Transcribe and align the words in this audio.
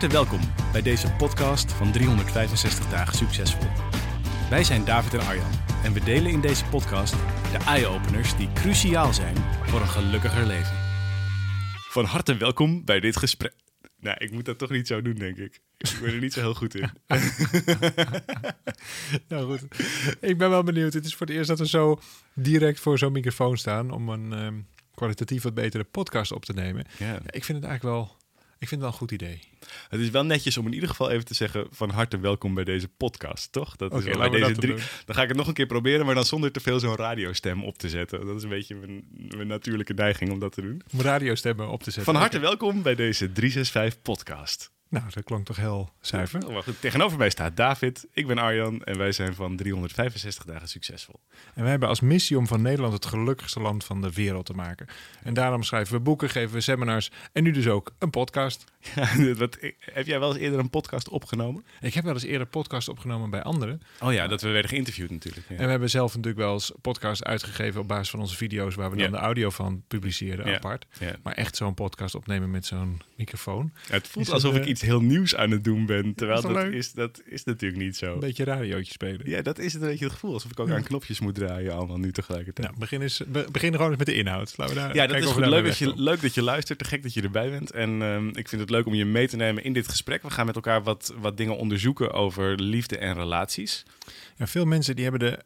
Harte 0.00 0.14
welkom 0.14 0.40
bij 0.72 0.82
deze 0.82 1.10
podcast 1.12 1.72
van 1.72 1.92
365 1.92 2.88
dagen 2.88 3.14
succesvol. 3.14 3.66
Wij 4.50 4.64
zijn 4.64 4.84
David 4.84 5.14
en 5.14 5.20
Arjan 5.20 5.50
en 5.84 5.92
we 5.92 6.04
delen 6.04 6.30
in 6.30 6.40
deze 6.40 6.64
podcast 6.64 7.12
de 7.52 7.58
eye-openers 7.66 8.36
die 8.36 8.52
cruciaal 8.52 9.12
zijn 9.12 9.36
voor 9.62 9.80
een 9.80 9.88
gelukkiger 9.88 10.46
leven. 10.46 10.76
Van 11.90 12.04
harte 12.04 12.36
welkom 12.36 12.84
bij 12.84 13.00
dit 13.00 13.16
gesprek. 13.16 13.54
Nou, 14.00 14.16
ik 14.18 14.30
moet 14.30 14.44
dat 14.44 14.58
toch 14.58 14.70
niet 14.70 14.86
zo 14.86 15.02
doen, 15.02 15.14
denk 15.14 15.36
ik. 15.36 15.60
Ik 15.76 15.98
ben 16.02 16.12
er 16.12 16.20
niet 16.20 16.32
zo 16.32 16.40
heel 16.40 16.54
goed 16.54 16.74
in. 16.74 16.90
Nou 19.28 19.58
goed, 19.58 19.66
ik 20.20 20.38
ben 20.38 20.50
wel 20.50 20.62
benieuwd. 20.62 20.92
Het 20.92 21.04
is 21.04 21.14
voor 21.14 21.26
het 21.26 21.36
eerst 21.36 21.48
dat 21.48 21.58
we 21.58 21.68
zo 21.68 22.00
direct 22.34 22.80
voor 22.80 22.98
zo'n 22.98 23.12
microfoon 23.12 23.56
staan 23.56 23.90
om 23.90 24.08
een 24.08 24.32
ehm, 24.32 24.54
kwalitatief 24.94 25.42
wat 25.42 25.54
betere 25.54 25.84
podcast 25.84 26.32
op 26.32 26.44
te 26.44 26.52
nemen. 26.52 26.86
Ja. 26.98 27.14
Ik 27.26 27.44
vind 27.44 27.58
het 27.58 27.66
eigenlijk 27.66 27.82
wel, 27.82 28.15
ik 28.58 28.68
vind 28.68 28.70
het 28.70 28.80
wel 28.80 28.88
een 28.88 28.96
goed 28.96 29.10
idee. 29.10 29.40
Het 29.88 30.00
is 30.00 30.10
wel 30.10 30.24
netjes 30.24 30.56
om 30.56 30.66
in 30.66 30.72
ieder 30.72 30.88
geval 30.88 31.10
even 31.10 31.24
te 31.24 31.34
zeggen 31.34 31.66
van 31.70 31.90
harte 31.90 32.18
welkom 32.18 32.54
bij 32.54 32.64
deze 32.64 32.88
podcast, 32.88 33.52
toch? 33.52 33.76
Dat 33.76 33.94
is 33.94 34.04
wel 34.04 34.18
bij 34.18 34.28
deze 34.28 34.52
drie. 34.52 34.74
Dan 35.04 35.14
ga 35.14 35.22
ik 35.22 35.28
het 35.28 35.36
nog 35.36 35.46
een 35.48 35.54
keer 35.54 35.66
proberen, 35.66 36.06
maar 36.06 36.14
dan 36.14 36.24
zonder 36.24 36.52
te 36.52 36.60
veel 36.60 36.80
zo'n 36.80 36.96
radiostem 36.96 37.64
op 37.64 37.78
te 37.78 37.88
zetten. 37.88 38.26
Dat 38.26 38.36
is 38.36 38.42
een 38.42 38.48
beetje 38.48 38.74
mijn, 38.74 39.04
mijn 39.10 39.46
natuurlijke 39.46 39.94
neiging 39.94 40.30
om 40.30 40.38
dat 40.38 40.52
te 40.52 40.62
doen. 40.62 40.82
Om 40.92 41.00
radiostemmen 41.00 41.68
op 41.68 41.82
te 41.82 41.90
zetten. 41.90 42.12
Van 42.12 42.22
harte 42.22 42.38
welkom 42.38 42.82
bij 42.82 42.94
deze 42.94 43.32
365 43.32 44.02
podcast. 44.02 44.74
Nou, 44.88 45.04
dat 45.14 45.24
klonk 45.24 45.46
toch 45.46 45.56
heel 45.56 45.90
zuiver. 46.00 46.52
Maar 46.52 46.62
goed, 46.62 46.80
tegenover 46.80 47.18
mij 47.18 47.30
staat 47.30 47.56
David, 47.56 48.06
ik 48.12 48.26
ben 48.26 48.38
Arjan 48.38 48.82
en 48.82 48.98
wij 48.98 49.12
zijn 49.12 49.34
van 49.34 49.56
365 49.56 50.44
dagen 50.44 50.68
succesvol. 50.68 51.20
En 51.54 51.62
wij 51.62 51.70
hebben 51.70 51.88
als 51.88 52.00
missie 52.00 52.38
om 52.38 52.46
van 52.46 52.62
Nederland 52.62 52.92
het 52.92 53.06
gelukkigste 53.06 53.60
land 53.60 53.84
van 53.84 54.00
de 54.00 54.12
wereld 54.12 54.46
te 54.46 54.52
maken. 54.52 54.86
En 55.22 55.34
daarom 55.34 55.62
schrijven 55.62 55.94
we 55.94 56.00
boeken, 56.00 56.30
geven 56.30 56.54
we 56.54 56.60
seminars 56.60 57.10
en 57.32 57.42
nu 57.42 57.50
dus 57.50 57.66
ook 57.68 57.92
een 57.98 58.10
podcast. 58.10 58.64
Ja, 58.94 59.08
wat, 59.34 59.58
heb 59.80 60.06
jij 60.06 60.18
wel 60.20 60.28
eens 60.32 60.38
eerder 60.38 60.58
een 60.58 60.70
podcast 60.70 61.08
opgenomen? 61.08 61.64
Ik 61.80 61.94
heb 61.94 62.04
wel 62.04 62.14
eens 62.14 62.22
eerder 62.24 62.46
podcast 62.46 62.88
opgenomen 62.88 63.30
bij 63.30 63.42
anderen. 63.42 63.82
Oh 64.00 64.12
ja, 64.12 64.26
dat 64.26 64.42
we 64.42 64.48
werden 64.48 64.70
geïnterviewd 64.70 65.10
natuurlijk. 65.10 65.48
Ja. 65.48 65.56
En 65.56 65.64
we 65.64 65.70
hebben 65.70 65.90
zelf 65.90 66.10
natuurlijk 66.14 66.38
wel 66.42 66.52
eens 66.52 66.72
podcast 66.80 67.24
uitgegeven 67.24 67.80
op 67.80 67.88
basis 67.88 68.10
van 68.10 68.20
onze 68.20 68.36
video's 68.36 68.74
waar 68.74 68.90
we 68.90 68.96
dan 68.96 69.04
Ja. 69.04 69.10
de 69.10 69.18
audio 69.18 69.50
van 69.50 69.82
publiceren 69.88 70.46
Ja. 70.46 70.54
apart. 70.54 70.86
Ja. 70.98 71.16
Maar 71.22 71.34
echt 71.34 71.56
zo'n 71.56 71.74
podcast 71.74 72.14
opnemen 72.14 72.50
met 72.50 72.66
zo'n 72.66 73.00
microfoon. 73.16 73.72
Het 73.88 74.08
voelt 74.08 74.30
alsof 74.30 74.54
ik 74.54 74.62
eh, 74.62 74.68
iets 74.76 74.84
heel 74.84 75.00
nieuws 75.00 75.36
aan 75.36 75.50
het 75.50 75.64
doen 75.64 75.86
ben, 75.86 76.14
terwijl 76.14 76.38
is 76.38 76.42
dat 76.54 76.72
is, 76.72 76.92
dat 76.92 77.22
is 77.24 77.44
natuurlijk 77.44 77.82
niet 77.82 77.96
zo. 77.96 78.12
Een 78.12 78.20
beetje 78.20 78.44
radiootje 78.44 78.92
spelen. 78.92 79.20
Ja, 79.30 79.42
dat 79.42 79.58
is 79.58 79.72
het 79.72 79.82
een 79.82 79.88
beetje 79.88 80.04
het 80.04 80.12
gevoel. 80.14 80.32
Alsof 80.32 80.50
ik 80.50 80.60
ook 80.60 80.70
aan 80.70 80.82
knopjes 80.82 81.20
moet 81.20 81.34
draaien 81.34 81.72
allemaal 81.74 81.98
nu 81.98 82.12
tegelijkertijd. 82.12 82.66
Nou, 82.66 82.78
begin, 82.80 83.02
eens, 83.02 83.22
be- 83.26 83.46
begin 83.52 83.72
gewoon 83.72 83.88
eens 83.88 83.98
met 83.98 84.06
de 84.06 84.14
inhoud. 84.14 84.54
Laten 84.56 84.74
we 84.74 84.80
daar 84.80 84.94
Ja, 84.94 85.06
dat 85.06 85.16
is 85.16 85.24
goed. 85.24 85.46
Leuk 85.46 85.64
dat, 85.64 85.78
je, 85.78 85.92
leuk 85.96 86.20
dat 86.22 86.34
je 86.34 86.42
luistert. 86.42 86.78
Te 86.78 86.84
gek 86.84 87.02
dat 87.02 87.14
je 87.14 87.22
erbij 87.22 87.50
bent. 87.50 87.70
En 87.70 88.02
ehm, 88.02 88.28
ik 88.28 88.48
vind 88.48 88.60
het 88.60 88.70
leuk 88.70 88.86
om 88.86 88.94
je 88.94 89.04
mee 89.04 89.28
te 89.28 89.36
nemen 89.36 89.64
in 89.64 89.72
dit 89.72 89.88
gesprek. 89.88 90.22
We 90.22 90.30
gaan 90.30 90.46
met 90.46 90.54
elkaar 90.54 90.82
wat, 90.82 91.14
wat 91.18 91.36
dingen 91.36 91.56
onderzoeken 91.56 92.12
over 92.12 92.60
liefde 92.62 92.98
en 92.98 93.14
relaties. 93.14 93.84
Ja, 94.36 94.46
veel 94.46 94.64
mensen 94.64 94.94
die 94.94 95.04
hebben 95.04 95.30
de 95.30 95.38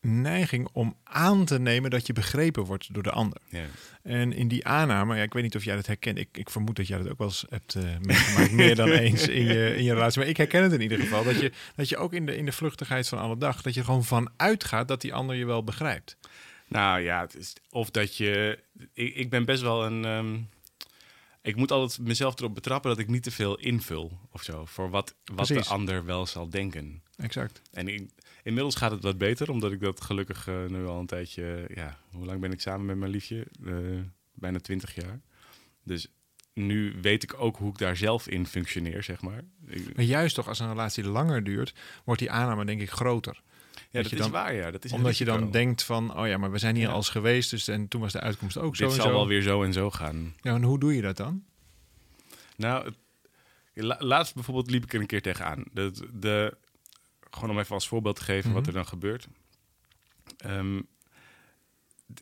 neiging 0.00 0.68
om 0.72 0.96
aan 1.04 1.44
te 1.44 1.58
nemen 1.58 1.90
dat 1.90 2.06
je 2.06 2.12
begrepen 2.12 2.64
wordt 2.64 2.94
door 2.94 3.02
de 3.02 3.10
ander. 3.10 3.40
Ja. 3.48 3.64
En 4.02 4.32
in 4.32 4.48
die 4.48 4.66
aanname, 4.66 5.16
ja, 5.16 5.22
ik 5.22 5.32
weet 5.32 5.42
niet 5.42 5.56
of 5.56 5.64
jij 5.64 5.74
dat 5.76 5.86
herkent. 5.86 6.18
Ik, 6.18 6.28
ik 6.32 6.50
vermoed 6.50 6.76
dat 6.76 6.86
jij 6.86 6.98
dat 6.98 7.08
ook 7.08 7.18
wel 7.18 7.26
eens 7.26 7.44
hebt 7.48 7.74
eh, 7.74 7.82
meegemaakt, 8.00 8.52
meer 8.52 8.74
dan 8.74 8.90
eens 9.06 9.28
in 9.28 9.44
je, 9.44 9.74
in 9.76 9.82
je 9.84 9.92
relatie. 9.92 10.20
Maar 10.20 10.28
ik 10.28 10.36
herken 10.36 10.62
het 10.62 10.72
in 10.72 10.80
ieder 10.80 10.98
geval. 10.98 11.24
Dat 11.24 11.40
je, 11.40 11.52
dat 11.76 11.88
je 11.88 11.96
ook 11.96 12.12
in 12.12 12.26
de, 12.26 12.36
in 12.36 12.44
de 12.44 12.52
vluchtigheid 12.52 13.08
van 13.08 13.18
alle 13.18 13.36
dag, 13.38 13.62
dat 13.62 13.74
je 13.74 13.84
gewoon 13.84 14.04
van 14.04 14.30
uitgaat 14.36 14.88
dat 14.88 15.00
die 15.00 15.14
ander 15.14 15.36
je 15.36 15.44
wel 15.44 15.64
begrijpt. 15.64 16.16
Nou 16.68 17.00
ja, 17.00 17.20
het 17.20 17.36
is, 17.36 17.52
of 17.70 17.90
dat 17.90 18.16
je... 18.16 18.58
Ik, 18.92 19.14
ik 19.14 19.30
ben 19.30 19.44
best 19.44 19.62
wel 19.62 19.84
een... 19.86 20.04
ehm, 20.04 20.36
ik 21.42 21.56
moet 21.56 21.70
altijd 21.72 22.06
mezelf 22.08 22.38
erop 22.38 22.54
betrappen 22.54 22.90
dat 22.90 22.98
ik 22.98 23.08
niet 23.08 23.22
te 23.22 23.30
veel 23.30 23.56
invul 23.58 24.18
of 24.32 24.42
zo. 24.42 24.64
Voor 24.64 24.90
wat, 24.90 25.14
wat 25.34 25.46
de 25.46 25.54
ander 25.70 26.04
wel 26.04 26.26
zal 26.26 26.48
denken. 26.50 27.02
Exact. 27.16 27.62
En 27.72 27.88
ik- 27.88 28.10
inmiddels 28.42 28.74
gaat 28.74 28.90
het 28.90 29.02
wat 29.02 29.18
beter, 29.18 29.50
omdat 29.50 29.72
ik 29.72 29.80
dat 29.80 30.00
gelukkig 30.00 30.46
eh, 30.48 30.66
nu 30.66 30.86
al 30.86 30.98
een 31.00 31.06
tijdje... 31.06 31.64
Ja, 31.74 31.98
hoe 32.10 32.26
lang 32.26 32.40
ben 32.40 32.52
ik 32.52 32.60
samen 32.60 32.86
met 32.86 32.96
mijn 32.96 33.10
liefje? 33.10 33.46
Eh, 33.66 33.74
bijna 34.34 34.58
twintig 34.58 34.94
jaar. 34.94 35.20
Dus 35.82 36.08
nu 36.54 36.94
weet 37.02 37.22
ik 37.22 37.34
ook 37.38 37.56
hoe 37.56 37.70
ik 37.70 37.78
daar 37.78 37.96
zelf 37.96 38.28
in 38.28 38.46
functioneer, 38.46 39.02
zeg 39.02 39.20
maar. 39.22 39.42
Ik- 39.66 39.96
Maar 39.96 40.04
juist 40.04 40.34
toch, 40.34 40.48
als 40.48 40.58
een 40.58 40.68
relatie 40.68 41.04
langer 41.04 41.44
duurt, 41.44 41.74
wordt 42.04 42.20
die 42.20 42.30
aanname 42.30 42.64
denk 42.64 42.80
ik 42.80 42.90
groter. 42.90 43.40
ja, 43.90 44.02
dat 44.02 44.12
is 44.12 44.18
dan- 44.18 44.30
waar, 44.30 44.54
ja. 44.54 44.70
Dat 44.70 44.84
is 44.84 44.92
Omdat 44.92 45.18
je 45.18 45.24
dan 45.24 45.50
denkt 45.50 45.82
van, 45.82 46.16
oh 46.18 46.26
ja, 46.26 46.36
maar 46.38 46.50
we 46.50 46.58
zijn 46.58 46.74
hier 46.76 46.86
Ja. 46.86 46.92
als 46.92 47.08
geweest, 47.08 47.50
dus 47.50 47.68
en 47.68 47.88
toen 47.88 48.00
was 48.00 48.12
de 48.12 48.20
uitkomst 48.20 48.58
ook 48.58 48.76
zo 48.76 48.82
Dit 48.84 48.92
en 48.94 49.00
zal 49.00 49.10
zo. 49.10 49.16
wel 49.16 49.26
weer 49.26 49.42
zo 49.42 49.62
en 49.62 49.72
zo 49.72 49.90
gaan. 49.90 50.34
Ja, 50.40 50.54
en 50.54 50.62
hoe 50.62 50.78
doe 50.78 50.94
je 50.94 51.02
dat 51.02 51.16
dan? 51.16 51.44
Nou, 52.56 52.84
het- 52.84 52.96
la- 53.74 53.96
laatst 53.98 54.34
bijvoorbeeld 54.34 54.70
liep 54.70 54.84
ik 54.84 54.92
er 54.94 55.00
een 55.00 55.06
keer 55.06 55.22
tegenaan. 55.22 55.64
De, 55.72 55.92
de, 56.12 56.56
gewoon 57.30 57.50
om 57.50 57.58
even 57.58 57.74
als 57.74 57.88
voorbeeld 57.88 58.16
te 58.16 58.22
geven 58.24 58.52
wat 58.52 58.60
Mhm. 58.60 58.68
er 58.68 58.74
dan 58.76 58.86
gebeurt. 58.86 59.28
Ehm, 60.38 60.76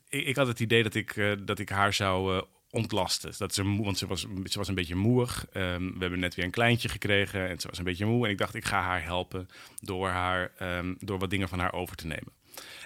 ik, 0.09 0.27
ik 0.27 0.37
had 0.37 0.47
het 0.47 0.61
idee 0.61 0.83
dat 0.83 0.95
ik, 0.95 1.17
eh, 1.17 1.33
dat 1.41 1.59
ik 1.59 1.69
haar 1.69 1.93
zou 1.93 2.37
eh, 2.37 2.43
ontlasten. 2.71 3.33
Dat 3.39 3.55
ze 3.55 3.63
moe, 3.65 3.85
want 3.85 3.99
ze 3.99 4.07
was, 4.07 4.27
ze 4.45 4.59
was 4.59 4.69
een 4.69 4.75
beetje 4.75 4.95
moeig. 4.95 5.47
Ehm, 5.53 5.83
we 5.93 5.99
hebben 5.99 6.19
net 6.19 6.35
weer 6.35 6.45
een 6.45 6.51
kleintje 6.51 6.89
gekregen 6.89 7.49
en 7.49 7.61
ze 7.61 7.69
was 7.69 7.79
een 7.79 7.85
beetje 7.85 8.07
moe. 8.07 8.25
En 8.25 8.31
ik 8.31 8.39
dacht, 8.39 8.55
ik 8.55 8.65
ga 8.65 8.81
haar 8.83 9.03
helpen 9.05 9.49
door, 9.81 10.09
haar, 10.09 10.53
ehm, 10.59 10.95
door 10.99 11.19
wat 11.19 11.31
dingen 11.31 11.49
van 11.49 11.59
haar 11.59 11.73
over 11.73 11.97
te 11.97 12.07
nemen. 12.07 12.33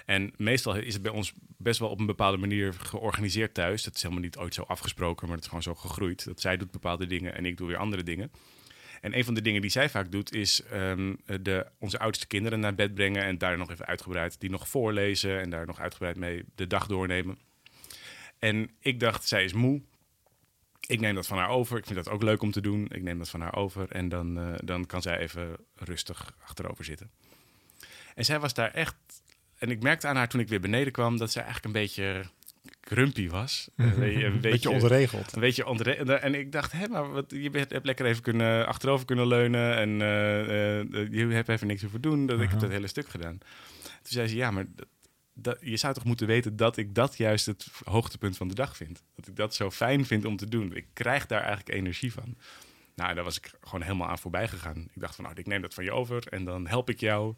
En 0.05 0.33
meestal 0.37 0.75
is 0.75 0.93
het 0.93 1.01
bij 1.03 1.11
ons 1.11 1.33
best 1.57 1.79
wel 1.79 1.89
op 1.89 1.99
een 1.99 2.05
bepaalde 2.05 2.37
manier 2.37 2.73
georganiseerd 2.73 3.53
thuis. 3.53 3.83
Dat 3.83 3.95
is 3.95 4.01
helemaal 4.01 4.23
niet 4.23 4.37
ooit 4.37 4.53
zo 4.53 4.61
afgesproken, 4.61 5.25
maar 5.25 5.35
het 5.35 5.43
is 5.43 5.49
gewoon 5.49 5.63
zo 5.63 5.75
gegroeid. 5.75 6.25
Dat 6.25 6.41
zij 6.41 6.57
doet 6.57 6.71
bepaalde 6.71 7.05
dingen 7.07 7.35
en 7.35 7.45
ik 7.45 7.57
doe 7.57 7.67
weer 7.67 7.77
andere 7.77 8.03
dingen. 8.03 8.31
En 9.03 9.17
een 9.17 9.25
van 9.25 9.33
de 9.33 9.41
dingen 9.41 9.61
die 9.61 9.69
zij 9.69 9.89
vaak 9.89 10.11
doet, 10.11 10.33
is 10.33 10.63
ehm, 10.63 11.13
de, 11.41 11.65
onze 11.79 11.99
oudste 11.99 12.27
kinderen 12.27 12.59
naar 12.59 12.75
bed 12.75 12.93
brengen 12.93 13.23
en 13.23 13.37
daar 13.37 13.57
nog 13.57 13.71
even 13.71 13.85
uitgebreid 13.85 14.39
die 14.39 14.49
nog 14.49 14.67
voorlezen 14.67 15.41
en 15.41 15.49
daar 15.49 15.65
nog 15.65 15.79
uitgebreid 15.79 16.17
mee 16.17 16.43
de 16.55 16.67
dag 16.67 16.87
doornemen. 16.87 17.37
En 18.39 18.69
ik 18.79 18.99
dacht, 18.99 19.27
zij 19.27 19.43
is 19.43 19.53
moe. 19.53 19.81
Ik 20.87 20.99
neem 20.99 21.15
dat 21.15 21.27
van 21.27 21.37
haar 21.37 21.49
over. 21.49 21.77
Ik 21.77 21.85
vind 21.85 22.03
dat 22.03 22.09
ook 22.09 22.23
leuk 22.23 22.41
om 22.41 22.51
te 22.51 22.61
doen. 22.61 22.87
Ik 22.89 23.01
neem 23.01 23.17
dat 23.17 23.29
van 23.29 23.41
haar 23.41 23.55
over 23.55 23.91
en 23.91 24.09
dan, 24.09 24.37
eh, 24.37 24.53
dan 24.63 24.85
kan 24.85 25.01
zij 25.01 25.17
even 25.17 25.55
rustig 25.75 26.35
achterover 26.43 26.83
zitten. 26.83 27.11
En 28.15 28.25
zij 28.25 28.39
was 28.39 28.53
daar 28.53 28.71
echt. 28.71 28.95
En 29.57 29.69
ik 29.69 29.81
merkte 29.81 30.07
aan 30.07 30.15
haar 30.15 30.29
toen 30.29 30.41
ik 30.41 30.47
weer 30.47 30.59
beneden 30.61 30.93
kwam 30.93 31.17
dat 31.17 31.31
zij 31.31 31.43
eigenlijk 31.43 31.75
een 31.75 31.81
beetje 31.81 32.23
grumpy 32.81 33.29
was. 33.29 33.69
Een 33.75 33.99
beetje- 33.99 34.25
een 34.25 34.31
Beetje 34.31 34.49
beetje 34.49 34.69
ongeregeld. 34.69 35.33
een 35.33 35.39
beetje 35.41 35.65
onder 35.67 35.87
en 36.21 36.35
ik 36.35 36.51
dacht, 36.51 36.71
hé, 36.71 36.87
maar 36.87 37.11
wat, 37.11 37.25
je 37.31 37.49
hebt 37.51 37.85
lekker 37.85 38.05
even 38.05 38.21
kunnen 38.21 38.67
achterover 38.67 39.05
kunnen 39.05 39.27
leunen 39.27 39.75
en 39.77 40.01
eh, 40.01 40.79
eh, 40.79 40.87
je 41.11 41.25
hebt 41.27 41.49
even 41.49 41.67
niks 41.67 41.81
hoeven 41.81 42.01
doen. 42.01 42.25
Dat 42.25 42.41
ik 42.41 42.49
heb 42.49 42.59
dat 42.59 42.69
hele 42.69 42.87
stuk 42.87 43.07
gedaan. 43.09 43.37
Toen 43.83 44.11
zei 44.11 44.27
ze, 44.27 44.35
ja, 44.35 44.51
maar 44.51 44.65
dat, 44.75 44.87
dat- 45.33 45.57
je 45.61 45.77
zou 45.77 45.93
toch 45.93 46.03
moeten 46.03 46.27
weten 46.27 46.55
dat 46.55 46.77
ik 46.77 46.95
dat 46.95 47.17
juist 47.17 47.45
het 47.45 47.67
hoogtepunt 47.83 48.37
van 48.37 48.47
de 48.47 48.55
dag 48.55 48.77
vind. 48.77 49.03
Dat 49.15 49.27
ik 49.27 49.35
dat 49.35 49.55
zo 49.55 49.71
fijn 49.71 50.05
vind 50.05 50.25
om 50.25 50.37
te 50.37 50.49
doen. 50.49 50.75
Ik 50.75 50.85
krijg 50.93 51.25
daar 51.25 51.41
eigenlijk 51.41 51.69
energie 51.77 52.13
van. 52.13 52.37
Nou, 52.95 53.13
daar 53.13 53.23
was 53.23 53.37
ik 53.37 53.51
gewoon 53.61 53.81
helemaal 53.81 54.07
aan 54.07 54.19
voorbij 54.19 54.47
gegaan. 54.47 54.77
Ik 54.77 55.01
dacht 55.01 55.15
van, 55.15 55.23
nou, 55.23 55.35
ik 55.39 55.47
neem 55.47 55.61
dat 55.61 55.73
van 55.73 55.83
je 55.83 55.91
over 55.91 56.27
en 56.27 56.43
dan 56.45 56.67
help 56.67 56.89
ik 56.89 56.99
jou. 56.99 57.33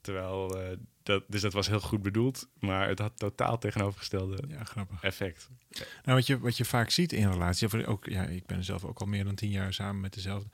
Terwijl, 0.00 0.60
eh, 0.60 0.76
dat, 1.06 1.24
dus 1.26 1.40
dat 1.40 1.52
was 1.52 1.66
heel 1.68 1.80
goed 1.80 2.02
bedoeld, 2.02 2.48
maar 2.58 2.88
het 2.88 2.98
had 2.98 3.18
totaal 3.18 3.58
tegenovergestelde 3.58 4.42
Ja, 4.48 4.64
grappig. 4.64 5.02
effect. 5.02 5.48
Nou, 5.70 5.86
wat 6.04 6.26
je, 6.26 6.38
wat 6.38 6.56
je 6.56 6.64
vaak 6.64 6.90
ziet 6.90 7.12
in 7.12 7.30
relaties, 7.30 7.74
of 7.74 7.84
ook, 7.84 8.06
ja, 8.06 8.24
ik 8.24 8.46
ben 8.46 8.64
zelf 8.64 8.84
ook 8.84 8.98
al 8.98 9.06
meer 9.06 9.24
dan 9.24 9.34
tien 9.34 9.50
jaar 9.50 9.74
samen 9.74 10.00
met 10.00 10.14
dezelfde. 10.14 10.48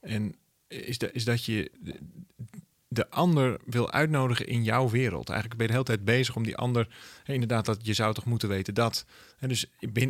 En 0.00 0.34
is, 0.68 0.98
de, 0.98 1.12
is 1.12 1.24
dat 1.24 1.44
je 1.44 1.70
de, 2.90 3.00
de 3.00 3.10
ander 3.10 3.60
wil 3.64 3.90
uitnodigen 3.92 4.46
in 4.46 4.64
jouw 4.64 4.88
wereld. 4.88 5.28
Eigenlijk 5.28 5.58
ben 5.58 5.66
je 5.66 5.72
de 5.72 5.78
hele 5.78 5.96
tijd 5.96 6.04
bezig 6.16 6.36
om 6.36 6.42
die 6.42 6.56
ander, 6.56 6.88
inderdaad, 7.24 7.64
dat 7.64 7.86
je 7.86 7.92
zou 7.92 8.14
toch 8.14 8.24
moeten 8.24 8.48
weten 8.48 8.74
dat. 8.74 9.04
En 9.38 9.48
dus 9.48 9.66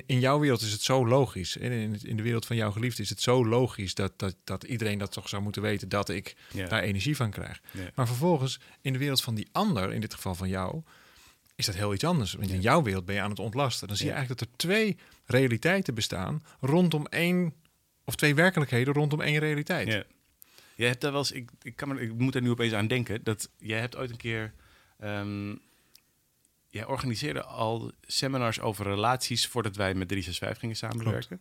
in, 0.06 0.20
jouw 0.20 0.38
wereld 0.38 0.60
is 0.60 0.72
het 0.72 0.82
zo 0.82 1.06
logisch. 1.06 1.56
En 1.58 1.72
in, 2.02 2.16
de 2.16 2.22
wereld 2.22 2.46
van 2.46 2.56
jouw 2.56 2.70
geliefde 2.70 3.02
is 3.02 3.08
het 3.10 3.22
zo 3.22 3.46
logisch 3.46 3.94
dat, 3.94 4.12
dat, 4.16 4.36
dat 4.44 4.64
iedereen 4.64 4.98
dat 4.98 5.12
toch 5.12 5.28
zou 5.28 5.42
moeten 5.42 5.62
weten 5.62 5.88
dat 5.88 6.08
ik 6.08 6.36
Ja. 6.52 6.68
daar 6.68 6.82
energie 6.82 7.16
van 7.16 7.30
krijg. 7.30 7.60
Ja. 7.70 7.90
Maar 7.94 8.06
vervolgens, 8.06 8.60
in 8.80 8.92
de 8.92 8.98
wereld 8.98 9.22
van 9.22 9.34
die 9.34 9.48
ander, 9.52 9.92
in 9.92 10.00
dit 10.00 10.14
geval 10.14 10.34
van 10.34 10.48
jou, 10.48 10.82
is 11.54 11.66
dat 11.66 11.74
heel 11.74 11.94
iets 11.94 12.04
anders. 12.04 12.32
Want 12.32 12.50
in 12.50 12.60
jouw 12.60 12.82
wereld 12.82 13.04
ben 13.04 13.14
je 13.14 13.20
aan 13.20 13.30
het 13.30 13.38
ontlasten. 13.38 13.88
Dan 13.88 13.96
zie 13.96 14.06
je 14.06 14.12
eigenlijk 14.12 14.40
dat 14.40 14.50
er 14.50 14.56
twee 14.56 14.96
realiteiten 15.24 15.94
bestaan 15.94 16.42
rondom 16.60 17.06
één 17.06 17.54
of 18.04 18.14
twee 18.14 18.34
werkelijkheden 18.34 18.94
rondom 18.94 19.20
één 19.20 19.38
realiteit. 19.38 20.04
Je 20.80 20.86
hebt 20.86 21.00
daar 21.00 21.10
wel 21.10 21.20
eens, 21.20 21.32
ik, 21.32 21.50
ik, 21.62 21.76
kan 21.76 21.88
me, 21.88 22.00
ik 22.00 22.18
moet 22.18 22.34
er 22.34 22.42
nu 22.42 22.50
opeens 22.50 22.72
aan 22.72 22.86
denken, 22.86 23.20
dat 23.24 23.50
jij 23.58 23.80
hebt 23.80 23.96
ooit 23.96 24.10
een 24.10 24.16
keer, 24.16 24.52
ehm, 24.98 25.54
jij 26.68 26.86
organiseerde 26.86 27.42
al 27.44 27.92
seminars 28.02 28.60
over 28.60 28.84
relaties 28.84 29.46
voordat 29.46 29.76
wij 29.76 29.94
met 29.94 30.08
365 30.08 30.58
gingen 30.60 30.76
samenwerken. 30.76 31.40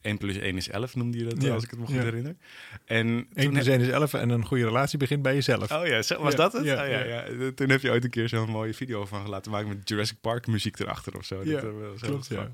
1 0.00 0.18
plus 0.18 0.36
1 0.36 0.56
is 0.56 0.68
11 0.68 0.94
noemde 0.94 1.18
je 1.18 1.24
dat, 1.24 1.42
Ja. 1.42 1.54
als 1.54 1.64
ik 1.64 1.70
het 1.70 1.78
me 1.78 1.86
goed 1.86 1.94
Ja. 1.94 2.02
herinner. 2.02 2.36
En 2.84 3.06
1 3.06 3.28
toen 3.34 3.52
plus 3.52 3.66
1 3.66 3.80
is 3.80 3.88
11 3.88 4.14
en 4.14 4.28
een 4.30 4.44
goede 4.46 4.64
relatie 4.64 4.98
begint 4.98 5.22
bij 5.22 5.34
jezelf. 5.34 5.70
Oh 5.72 5.86
ja, 5.86 5.96
was 5.96 6.08
Ja, 6.08 6.30
dat 6.36 6.52
het? 6.52 6.64
ja, 6.64 6.82
Oh 6.84 6.88
ja, 6.90 7.04
ja. 7.04 7.24
ja. 7.28 7.52
Toen 7.52 7.68
heb 7.70 7.80
je 7.80 7.90
ooit 7.90 8.04
een 8.04 8.10
keer 8.10 8.28
zo'n 8.28 8.50
mooie 8.50 8.74
video 8.74 9.06
van 9.06 9.28
laten 9.28 9.50
maken 9.50 9.68
met 9.68 9.88
Jurassic 9.88 10.20
Park 10.20 10.46
muziek 10.46 10.78
erachter 10.78 11.16
of 11.16 11.24
zo. 11.24 11.44
Ja, 11.44 11.60
dat, 11.60 11.62
eh, 11.64 11.88
was 11.90 12.00
klopt, 12.00 12.26
ja. 12.26 12.50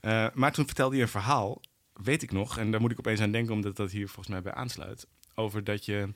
Eh, 0.00 0.26
maar 0.34 0.52
toen 0.52 0.66
vertelde 0.66 0.96
je 0.96 1.02
een 1.02 1.08
verhaal, 1.08 1.60
weet 1.92 2.22
ik 2.22 2.32
nog, 2.32 2.58
en 2.58 2.70
daar 2.70 2.80
moet 2.80 2.90
ik 2.90 2.98
opeens 2.98 3.20
aan 3.20 3.32
denken 3.32 3.52
omdat 3.54 3.76
dat 3.76 3.90
hier 3.90 4.06
volgens 4.06 4.28
mij 4.28 4.42
bij 4.42 4.52
aansluit, 4.52 5.06
over 5.34 5.64
dat 5.64 5.84
je 5.84 6.08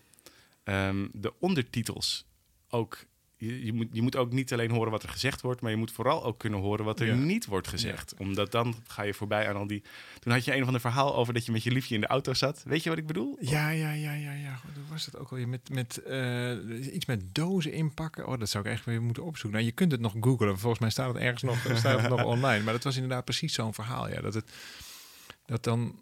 ehm, 0.65 1.07
de 1.13 1.33
ondertitels 1.41 2.25
ook, 2.71 2.99
je, 3.37 3.65
je, 3.65 3.73
moet, 3.73 3.87
je 3.93 4.03
moet 4.03 4.17
ook 4.17 4.33
niet 4.33 4.53
alleen 4.53 4.71
horen 4.71 4.91
wat 4.91 5.03
er 5.03 5.09
gezegd 5.09 5.41
wordt, 5.41 5.61
maar 5.61 5.71
je 5.71 5.77
moet 5.77 5.93
vooral 5.93 6.25
ook 6.25 6.39
kunnen 6.39 6.61
horen 6.61 6.85
wat 6.85 7.01
er 7.01 7.07
Ja. 7.07 7.15
niet 7.15 7.47
wordt 7.47 7.69
gezegd. 7.69 8.15
Omdat 8.19 8.53
dan 8.53 8.75
ga 8.87 9.03
je 9.03 9.15
voorbij 9.15 9.49
aan 9.49 9.57
al 9.57 9.67
die... 9.67 9.83
Toen 10.19 10.33
had 10.33 10.45
je 10.45 10.55
een 10.57 10.65
van 10.65 10.73
de 10.73 10.81
verhaal 10.81 11.17
over 11.17 11.35
dat 11.35 11.47
je 11.47 11.53
met 11.53 11.63
je 11.63 11.71
liefje 11.71 11.95
in 11.95 12.01
de 12.01 12.07
auto 12.07 12.35
zat. 12.35 12.63
Weet 12.67 12.83
je 12.83 12.89
wat 12.89 12.99
ik 12.99 13.07
bedoel? 13.07 13.37
Ja, 13.41 13.69
ja, 13.71 13.93
ja, 13.93 14.13
ja, 14.13 14.33
ja. 14.33 14.61
Hoe 14.75 14.83
was 14.89 15.07
het 15.07 15.17
ook 15.19 15.31
alweer? 15.31 15.49
Met, 15.49 15.71
met 15.71 16.03
eh, 16.03 16.95
iets 16.95 17.07
met 17.07 17.35
dozen 17.35 17.73
inpakken. 17.73 18.27
Oh, 18.27 18.39
dat 18.39 18.49
zou 18.49 18.65
ik 18.65 18.71
echt 18.73 18.85
weer 18.85 19.03
moeten 19.03 19.23
opzoeken. 19.25 19.59
Nou, 19.59 19.65
je 19.71 19.75
kunt 19.75 19.93
het 19.93 20.01
nog 20.01 20.15
googlen. 20.21 20.59
Volgens 20.59 20.81
mij 20.81 20.91
staat 20.91 21.15
het 21.15 21.23
ergens 21.23 21.43
nog, 21.43 21.59
staat 21.79 22.01
het 22.01 22.09
nog 22.11 22.25
online. 22.35 22.65
Maar 22.65 22.73
dat 22.73 22.85
was 22.85 22.95
inderdaad 22.95 23.25
precies 23.25 23.55
zo'n 23.55 23.75
verhaal. 23.75 24.09
Ja, 24.09 24.21
dat 24.21 24.35
het 24.35 24.51
dat 25.47 25.65
dan. 25.65 25.99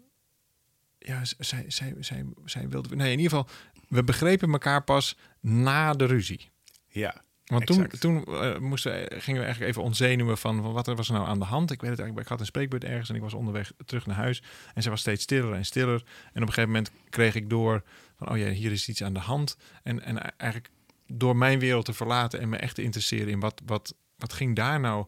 Ja, 1.07 1.21
zij, 1.37 1.65
zij, 1.67 1.95
zij, 1.99 2.25
zij 2.45 2.69
wilde. 2.69 2.95
Nee, 2.95 3.11
in 3.11 3.19
ieder 3.19 3.37
geval, 3.37 3.49
we 3.87 4.03
begrepen 4.03 4.51
elkaar 4.51 4.83
pas 4.83 5.17
na 5.41 5.93
de 5.93 6.05
ruzie. 6.05 6.49
Ja. 6.87 7.21
Want 7.45 7.65
toen, 7.65 7.83
Exact. 7.83 8.01
toen 8.01 8.25
eh, 8.25 8.57
moesten, 8.57 8.93
gingen 8.93 9.39
we 9.39 9.45
eigenlijk 9.45 9.71
even 9.71 9.83
ontzenuwen 9.83 10.37
van, 10.37 10.61
van 10.61 10.73
wat 10.73 10.87
er 10.87 10.95
was 10.95 11.07
er 11.07 11.13
nou 11.13 11.27
aan 11.27 11.39
de 11.39 11.45
hand. 11.45 11.71
Ik 11.71 11.81
weet 11.81 11.89
het 11.89 11.99
eigenlijk, 11.99 12.27
ik 12.27 12.31
had 12.31 12.39
een 12.39 12.45
spreekbeurt 12.45 12.83
ergens 12.83 13.09
en 13.09 13.15
ik 13.15 13.21
was 13.21 13.33
onderweg 13.33 13.71
terug 13.85 14.05
naar 14.05 14.15
huis. 14.15 14.43
En 14.73 14.83
ze 14.83 14.89
was 14.89 14.99
steeds 14.99 15.23
stiller 15.23 15.53
en 15.53 15.65
stiller. 15.65 16.03
En 16.33 16.41
op 16.41 16.47
een 16.47 16.53
gegeven 16.53 16.69
moment 16.69 16.91
kreeg 17.09 17.35
ik 17.35 17.49
door 17.49 17.83
van, 18.17 18.29
oh 18.29 18.37
ja, 18.37 18.49
hier 18.49 18.71
is 18.71 18.87
iets 18.87 19.03
aan 19.03 19.13
de 19.13 19.19
hand. 19.19 19.57
En, 19.83 20.03
en 20.03 20.35
eigenlijk 20.37 20.73
door 21.07 21.35
mijn 21.35 21.59
wereld 21.59 21.85
te 21.85 21.93
verlaten 21.93 22.39
en 22.39 22.49
me 22.49 22.57
echt 22.57 22.75
te 22.75 22.83
interesseren 22.83 23.29
in 23.29 23.39
wat, 23.39 23.61
wat, 23.65 23.95
wat 24.15 24.33
ging 24.33 24.55
daar 24.55 24.79
nou... 24.79 25.05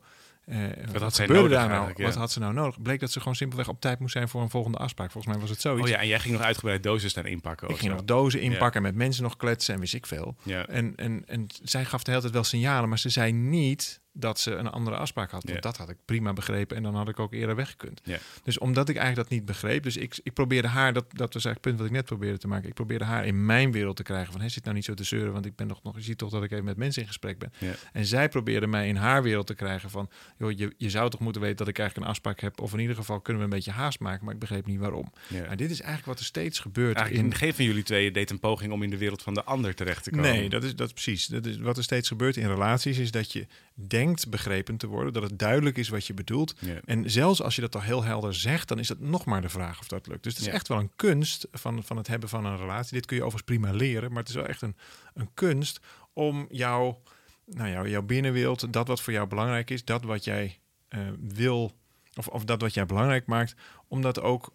eh, 0.50 0.92
wat 0.92 1.01
had 1.01 1.16
zij 1.16 1.25
gebeurde 1.25 1.50
nodig 1.50 1.68
daar 1.68 1.80
nou? 1.80 1.94
ja. 1.96 2.04
Wat 2.04 2.16
had 2.16 2.31
ze 2.31 2.40
nou 2.40 2.54
nodig? 2.54 2.81
Bleek 2.81 3.00
dat 3.00 3.12
ze 3.12 3.19
gewoon 3.19 3.36
simpelweg 3.36 3.68
op 3.68 3.81
tijd 3.81 4.00
moest 4.00 4.13
zijn 4.13 4.30
voor 4.30 4.42
een 4.42 4.50
volgende 4.50 4.78
afspraak. 4.78 5.12
Volgens 5.12 5.34
mij 5.34 5.42
was 5.42 5.50
het 5.50 5.62
zoiets. 5.62 5.84
Oh 5.84 5.90
ja, 5.90 5.98
en 5.98 6.07
jij 6.07 6.19
ging 6.19 6.34
nog 6.34 6.44
uitgebreid 6.44 6.84
dozen 6.84 7.10
staan 7.10 7.25
inpakken. 7.25 7.69
ik 7.69 7.78
ging 7.78 7.90
zo. 7.90 7.96
nog 7.96 8.06
dozen 8.06 8.42
inpakken, 8.42 8.81
met 8.81 8.96
mensen 8.96 9.24
nog 9.24 9.38
kletsen 9.38 9.74
en 9.74 9.80
wist 9.80 9.94
ik 9.94 10.06
veel. 10.06 10.36
Ja. 10.44 10.68
En, 10.68 10.96
en, 10.96 11.24
en 11.28 11.48
zij 11.63 11.86
gaf 11.86 12.04
de 12.04 12.10
hele 12.10 12.22
tijd 12.22 12.34
wel 12.34 12.44
signalen, 12.44 12.90
maar 12.90 13.00
ze 13.00 13.10
zei 13.10 13.31
niet 13.31 14.01
dat 14.13 14.39
ze 14.39 14.51
een 14.51 14.67
andere 14.67 14.95
afspraak 14.95 15.31
had. 15.31 15.44
Want 15.44 15.61
dat 15.61 15.77
had 15.77 15.89
ik 15.89 15.97
prima 16.06 16.33
begrepen 16.33 16.77
en 16.77 16.83
dan 16.83 16.95
had 16.95 17.09
ik 17.09 17.19
ook 17.19 17.33
eerder 17.33 17.56
weggekund. 17.56 18.01
Dus 18.44 18.57
omdat 18.57 18.89
ik 18.89 18.95
eigenlijk 18.95 19.29
dat 19.29 19.38
niet 19.38 19.47
begreep, 19.47 19.83
dus 19.83 19.97
ik, 19.97 20.19
ik 20.23 20.33
probeerde 20.33 20.67
haar, 20.67 20.94
dat, 20.94 21.06
dat 21.07 21.33
was 21.33 21.45
eigenlijk 21.45 21.56
het 21.56 21.61
punt 21.61 21.77
wat 21.77 21.88
ik 21.88 21.94
net 21.94 22.06
probeerde 22.06 22.38
te 22.38 22.47
maken. 22.47 22.67
Ik 22.67 22.73
probeerde 22.73 23.06
haar 23.06 23.25
in 23.25 23.45
mijn 23.45 23.71
wereld 23.71 23.95
te 23.95 24.03
krijgen 24.03 24.31
van, 24.31 24.41
hé, 24.41 24.50
zit 24.50 24.63
nou 24.63 24.75
niet 24.75 24.85
zo 24.85 24.94
te 24.94 25.03
zeuren, 25.03 25.33
want 25.33 25.45
ik 25.45 25.56
ben 25.56 25.67
nog, 25.67 25.83
nog 25.83 25.95
je 25.95 26.01
ziet 26.01 26.17
toch 26.17 26.29
dat 26.29 26.44
ik 26.44 26.51
even 26.51 26.65
met 26.65 26.77
mensen 26.77 27.01
in 27.01 27.07
gesprek 27.07 27.39
ben. 27.39 27.51
En 27.94 28.06
zij 28.06 28.29
probeerde 28.29 28.67
mij 28.67 28.88
in 28.88 28.95
haar 28.95 29.23
wereld 29.23 29.47
te 29.47 29.56
krijgen 29.56 29.89
van, 29.89 30.09
joh, 30.38 30.51
je, 30.51 30.73
je 30.77 30.89
zou 30.89 31.09
toch 31.09 31.19
moeten 31.19 31.41
weten 31.41 31.57
dat 31.57 31.67
ik 31.67 31.77
eigenlijk 31.77 32.07
een 32.07 32.13
afspraak 32.13 32.39
heb, 32.39 32.62
of 32.62 32.73
in 32.73 32.79
ieder 32.79 32.95
geval 32.95 33.21
kunnen 33.21 33.41
we 33.41 33.50
een 33.50 33.55
beetje 33.55 33.71
haast 33.71 34.00
maken, 34.00 34.25
maar 34.25 34.33
ik 34.33 34.39
begreep 34.39 34.65
niet 34.65 34.79
waarom. 34.79 35.13
Maar 35.47 35.57
dit 35.57 35.71
is 35.71 35.81
eigenlijk 35.81 36.05
wat 36.05 36.19
er 36.19 36.25
steeds 36.25 36.59
gebeurt 36.59 36.95
Eigenlijk 36.95 37.27
in, 37.27 37.35
geen 37.35 37.53
van 37.53 37.65
jullie 37.65 37.83
twee 37.83 38.12
deed 38.12 38.29
een 38.29 38.39
poging 38.39 38.71
om 38.71 38.83
in 38.83 38.89
de 38.89 38.97
wereld 38.97 39.21
van 39.21 39.33
de 39.33 39.44
ander 39.44 39.75
terecht 39.75 40.03
te 40.03 40.09
komen. 40.09 40.25
Nee, 40.25 40.50
dat 40.50 40.63
is, 40.63 40.75
dat 40.75 40.88
is 40.88 40.94
precies. 40.94 41.25
Dat 41.25 41.45
is, 41.45 41.57
wat 41.57 41.77
er 41.77 41.83
steeds 41.83 42.07
gebeurt 42.07 42.38
in 42.38 42.47
relaties 42.47 42.97
is 42.97 43.12
dat 43.12 43.31
je 43.31 43.47
denkt 43.73 43.99
begrepen 44.30 44.78
te 44.78 44.88
worden, 44.88 45.13
dat 45.13 45.24
het 45.24 45.40
duidelijk 45.40 45.78
is 45.78 45.90
wat 45.90 46.07
je 46.07 46.13
bedoelt. 46.13 46.56
En 46.86 47.12
zelfs 47.12 47.42
als 47.42 47.56
je 47.56 47.62
dat 47.62 47.75
al 47.75 47.81
heel 47.81 48.04
helder 48.04 48.34
zegt, 48.34 48.68
dan 48.68 48.80
is 48.80 48.90
het 48.90 49.00
nog 49.00 49.25
maar 49.25 49.42
de 49.42 49.50
vraag 49.50 49.80
of 49.80 49.88
dat 49.88 50.07
lukt. 50.07 50.24
Dus 50.24 50.38
het 50.38 50.48
is 50.48 50.54
echt 50.54 50.68
wel 50.68 50.80
een 50.80 50.92
kunst 50.96 51.48
van, 51.51 51.84
van 51.84 51.98
het 51.98 52.07
hebben 52.07 52.30
van 52.30 52.46
een 52.46 52.57
relatie. 52.57 52.94
Dit 52.94 53.06
kun 53.06 53.18
je 53.18 53.24
overigens 53.24 53.60
prima 53.60 53.78
leren, 53.78 54.10
maar 54.10 54.19
het 54.19 54.30
is 54.30 54.36
wel 54.36 54.48
echt 54.48 54.62
een, 54.62 54.75
een 55.13 55.30
kunst 55.34 55.80
om 56.13 56.48
jouw, 56.50 57.01
nou, 57.46 57.69
jouw, 57.69 57.86
jouw 57.86 58.01
binnenwereld, 58.01 58.74
dat 58.74 58.88
wat 58.88 59.01
voor 59.01 59.13
jou 59.13 59.28
belangrijk 59.28 59.69
is, 59.69 59.86
dat 59.86 60.04
wat 60.04 60.24
jij 60.24 60.60
eh, 60.88 61.00
wil, 61.19 61.72
of, 62.16 62.28
of 62.28 62.46
dat 62.46 62.62
wat 62.62 62.74
jij 62.74 62.86
belangrijk 62.86 63.25
maakt, 63.25 63.56
om 63.88 64.01
dat 64.01 64.22
ook 64.22 64.54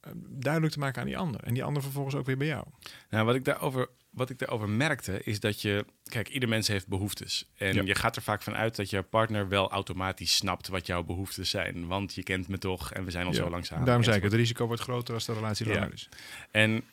eh, 0.00 0.12
duidelijk 0.28 0.72
te 0.72 0.78
maken 0.78 1.00
aan 1.00 1.06
die 1.06 1.18
ander. 1.18 1.42
En 1.42 1.54
die 1.54 1.64
ander 1.64 1.82
vervolgens 1.82 2.14
ook 2.14 2.26
weer 2.26 2.36
bij 2.36 2.46
jou. 2.46 2.64
Nou, 3.10 3.24
wat 3.26 3.34
ik 3.34 3.44
daarover, 3.44 3.88
wat 4.18 4.30
ik 4.30 4.38
daarover 4.38 4.68
merkte, 4.68 5.22
is 5.22 5.40
dat 5.40 5.62
je... 5.62 5.84
Kijk, 6.04 6.28
ieder 6.28 6.48
mens 6.48 6.68
heeft 6.68 6.88
behoeftes. 6.88 7.50
En 7.56 7.74
Ja. 7.74 7.82
je 7.82 7.94
gaat 7.94 8.16
er 8.16 8.22
vaak 8.22 8.42
van 8.42 8.54
uit 8.54 8.76
dat 8.76 8.90
je 8.90 9.02
partner 9.02 9.48
wel 9.48 9.70
automatisch 9.70 10.36
snapt 10.36 10.68
wat 10.68 10.86
jouw 10.86 11.02
behoeftes 11.02 11.50
zijn. 11.50 11.86
Want 11.86 12.14
je 12.14 12.22
kent 12.22 12.48
me 12.48 12.58
toch 12.58 12.92
en 12.92 13.04
we 13.04 13.10
zijn 13.10 13.26
al 13.26 13.32
Ja. 13.32 13.38
zo 13.38 13.50
lang 13.50 13.66
samen. 13.66 13.84
Daarom 13.84 14.04
zei 14.04 14.16
ik, 14.16 14.22
het 14.22 14.32
risico 14.32 14.66
wordt 14.66 14.82
groter 14.82 15.14
als 15.14 15.24
de 15.24 15.32
relatie 15.32 15.66
Ja. 15.66 15.72
langer 15.74 15.92
is. 15.92 16.08
En, 16.50 16.84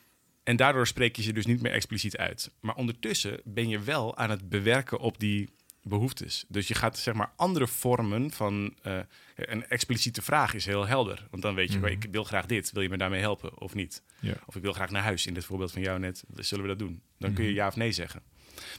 en 0.44 0.56
daardoor 0.56 0.88
spreek 0.88 1.16
je 1.16 1.22
ze 1.22 1.34
dus 1.34 1.46
niet 1.46 1.62
meer 1.62 1.72
expliciet 1.72 2.18
uit. 2.18 2.52
Maar 2.60 2.76
ondertussen 2.76 3.42
ben 3.44 3.70
je 3.70 3.80
wel 3.80 4.18
aan 4.18 4.30
het 4.30 4.50
bewerken 4.50 5.00
op 5.00 5.20
die 5.20 5.50
behoeftes. 5.88 6.46
Dus 6.48 6.68
je 6.68 6.74
gaat 6.74 6.98
zeg 6.98 7.14
maar 7.14 7.32
andere 7.36 7.68
vormen 7.68 8.32
van... 8.32 8.76
eh, 8.82 9.00
een 9.36 9.68
expliciete 9.68 10.22
vraag 10.22 10.54
is 10.54 10.66
heel 10.66 10.88
helder. 10.88 11.28
Want 11.32 11.44
dan 11.44 11.56
weet 11.56 11.72
je, 11.72 11.78
Mhm. 11.78 11.88
ik 11.88 12.08
wil 12.12 12.24
graag 12.24 12.46
dit. 12.46 12.72
Wil 12.72 12.82
je 12.82 12.90
me 12.90 12.98
daarmee 12.98 13.20
helpen 13.20 13.60
of 13.62 13.74
niet? 13.74 14.04
Ja. 14.20 14.34
Of 14.46 14.56
ik 14.56 14.62
wil 14.62 14.74
graag 14.74 14.90
naar 14.90 15.04
huis. 15.04 15.26
In 15.26 15.34
dit 15.34 15.46
voorbeeld 15.46 15.72
van 15.72 15.82
jou 15.82 16.00
net, 16.00 16.24
zullen 16.36 16.64
we 16.64 16.70
dat 16.70 16.80
doen? 16.80 17.02
Dan 17.20 17.34
kun 17.34 17.44
je 17.44 17.50
Mhm. 17.50 17.60
ja 17.60 17.68
of 17.68 17.76
nee 17.76 17.92
zeggen. 17.92 18.22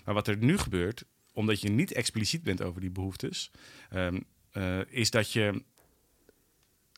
Maar 0.04 0.14
wat 0.14 0.28
er 0.28 0.36
nu 0.36 0.58
gebeurt, 0.58 1.04
omdat 1.32 1.60
je 1.60 1.68
niet 1.68 1.92
expliciet 1.92 2.42
bent 2.42 2.62
over 2.62 2.80
die 2.80 2.90
behoeftes... 2.90 3.50
ehm, 3.90 4.20
eh, 4.50 4.78
is 4.88 5.10
dat 5.10 5.32
je 5.32 5.62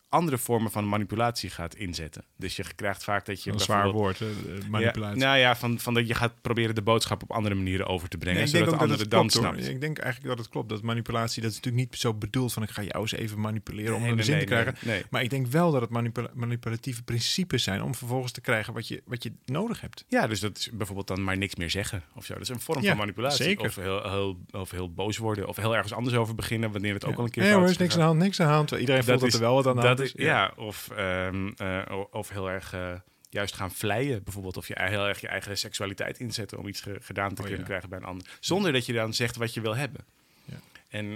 andere 0.09 0.39
vormen 0.39 0.71
van 0.71 0.89
manipulatie 0.89 1.51
gaat 1.51 1.75
inzetten. 1.75 2.25
Dus 2.37 2.57
je 2.57 2.65
krijgt 2.77 3.05
vaak 3.05 3.27
dat 3.27 3.43
je 3.43 3.53
Een 3.53 3.61
zwaar 3.61 3.83
bijvoorbeeld- 3.83 4.19
woord, 4.19 4.31
hè, 4.47 4.61
de 4.61 4.69
manipulatie. 4.71 5.19
ja, 5.21 5.27
nou 5.27 5.39
ja, 5.39 5.57
van, 5.57 5.79
van 5.79 5.95
dat 5.95 6.09
je 6.09 6.15
gaat 6.15 6.33
proberen 6.41 6.75
de 6.75 6.83
boodschap 6.83 7.23
op 7.23 7.31
andere 7.33 7.55
manieren 7.55 7.87
over 7.87 8.09
te 8.09 8.19
brengen. 8.19 8.37
Nee, 8.39 8.49
ik 8.49 8.55
zodat 8.55 8.69
denk 8.69 8.79
de 8.81 8.85
andere 8.87 9.09
dan 9.09 9.31
snapt. 9.31 9.69
Ik 9.69 9.81
denk 9.81 9.99
eigenlijk 9.99 10.29
dat 10.37 10.39
het 10.45 10.49
klopt. 10.53 10.69
Dat 10.69 10.83
manipulatie, 10.83 11.43
dat 11.43 11.51
is 11.51 11.57
natuurlijk 11.57 11.91
niet 11.91 12.01
zo 12.01 12.15
bedoeld 12.15 12.53
van 12.53 12.63
ik 12.63 12.71
ga 12.71 12.83
jou 12.83 13.01
eens 13.01 13.13
even 13.13 13.41
manipuleren 13.41 13.95
om 13.95 14.01
Nee, 14.01 14.11
een 14.11 14.17
nee, 14.17 14.25
zin 14.25 14.35
nee, 14.37 14.45
te 14.45 14.49
krijgen. 14.51 14.75
nee, 14.81 14.95
nee. 14.95 15.05
Maar 15.11 15.23
ik 15.23 15.31
denk 15.31 15.47
wel 15.47 15.71
dat 15.73 15.81
het 15.81 15.91
manipula- 15.91 16.31
manipulatieve 16.35 17.03
principes 17.03 17.63
zijn 17.63 17.83
om 17.83 17.95
vervolgens 17.95 18.33
te 18.33 18.41
krijgen 18.41 18.73
wat 18.73 18.89
je, 18.89 19.03
wat 19.07 19.23
je 19.23 19.33
nodig 19.45 19.81
hebt. 19.81 20.05
Ja, 20.09 20.27
dus 20.27 20.41
dat 20.41 20.59
is 20.59 20.71
bijvoorbeeld 20.73 21.07
dan 21.09 21.25
maar 21.25 21.37
niks 21.37 21.55
meer 21.55 21.71
zeggen 21.71 22.03
of 22.15 22.25
zo. 22.25 22.33
Dat 22.33 22.43
is 22.43 22.49
een 22.49 22.61
vorm 22.61 22.83
Ja, 22.83 22.89
van 22.89 22.97
manipulatie. 22.99 23.45
zeker. 23.45 23.67
Of 23.67 23.75
heel, 23.77 24.11
heel, 24.11 24.39
of 24.51 24.71
heel 24.71 24.93
boos 24.93 25.17
worden. 25.17 25.49
Of 25.49 25.57
heel 25.57 25.75
ergens 25.75 25.93
anders 25.93 26.17
over 26.17 26.35
beginnen 26.35 26.73
wanneer 26.73 26.95
het 26.95 27.05
ook 27.05 27.17
al 27.17 27.25
een 27.25 27.31
keer 27.31 27.43
Ja, 27.43 27.49
fout 27.49 27.61
hoor, 27.61 27.71
is 27.71 27.77
niks 27.77 27.93
aan 27.93 27.99
de 28.01 28.05
hand, 28.07 28.19
niks 28.19 28.41
aan 28.41 28.47
de 28.47 28.53
hand. 28.53 28.71
Iedereen 28.71 29.05
voelt 29.05 29.21
dat, 29.21 29.29
is- 29.29 29.35
er 29.35 29.41
wel 29.41 29.55
wat 29.55 29.67
aan 29.67 29.75
de 29.77 29.81
dat 29.81 29.87
hand 29.89 29.98
is. 29.99 30.13
Ja, 30.17 30.53
of, 30.57 30.91
ehm, 30.91 31.49
eh, 31.57 32.03
of 32.11 32.29
heel 32.29 32.51
erg 32.51 32.73
eh, 32.73 32.93
juist 33.31 33.55
gaan 33.55 33.73
vleien 33.73 34.23
bijvoorbeeld. 34.25 34.57
Of 34.57 34.69
je 34.69 34.75
heel 34.83 35.07
erg 35.07 35.21
je 35.21 35.29
eigen 35.29 35.59
seksualiteit 35.59 36.19
inzetten 36.19 36.59
om 36.59 36.69
iets 36.69 36.81
ge- 36.81 36.99
gedaan 37.01 37.29
te 37.29 37.35
Oh, 37.35 37.41
kunnen 37.41 37.59
ja. 37.59 37.65
krijgen 37.65 37.89
bij 37.89 37.99
een 37.99 38.05
ander. 38.05 38.37
Zonder 38.41 38.73
dat 38.73 38.87
je 38.87 38.93
dan 38.93 39.15
zegt 39.15 39.37
wat 39.37 39.55
je 39.55 39.61
wil 39.61 39.77
hebben. 39.77 40.05
Ja. 40.45 40.57
En 40.89 41.09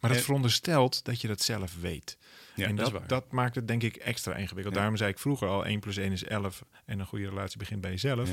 Maar 0.00 0.10
dat 0.10 0.20
En- 0.20 0.26
veronderstelt 0.26 1.04
dat 1.04 1.20
je 1.20 1.28
dat 1.28 1.42
zelf 1.42 1.74
weet. 1.80 2.16
ja, 2.54 2.66
en 2.66 2.76
dat, 2.76 3.08
dat, 3.08 3.32
maakt 3.32 3.54
het 3.54 3.68
denk 3.68 3.82
ik 3.82 3.96
extra 3.96 4.34
ingewikkeld. 4.34 4.74
Daarom 4.74 4.96
zei 4.96 5.10
ik 5.10 5.18
vroeger 5.18 5.48
al 5.48 5.66
1 5.66 5.80
plus 5.80 5.96
1 5.96 6.12
is 6.12 6.24
11 6.24 6.62
en 6.84 7.00
een 7.00 7.06
goede 7.06 7.28
relatie 7.28 7.58
begint 7.58 7.80
bij 7.80 7.90
jezelf. 7.90 8.30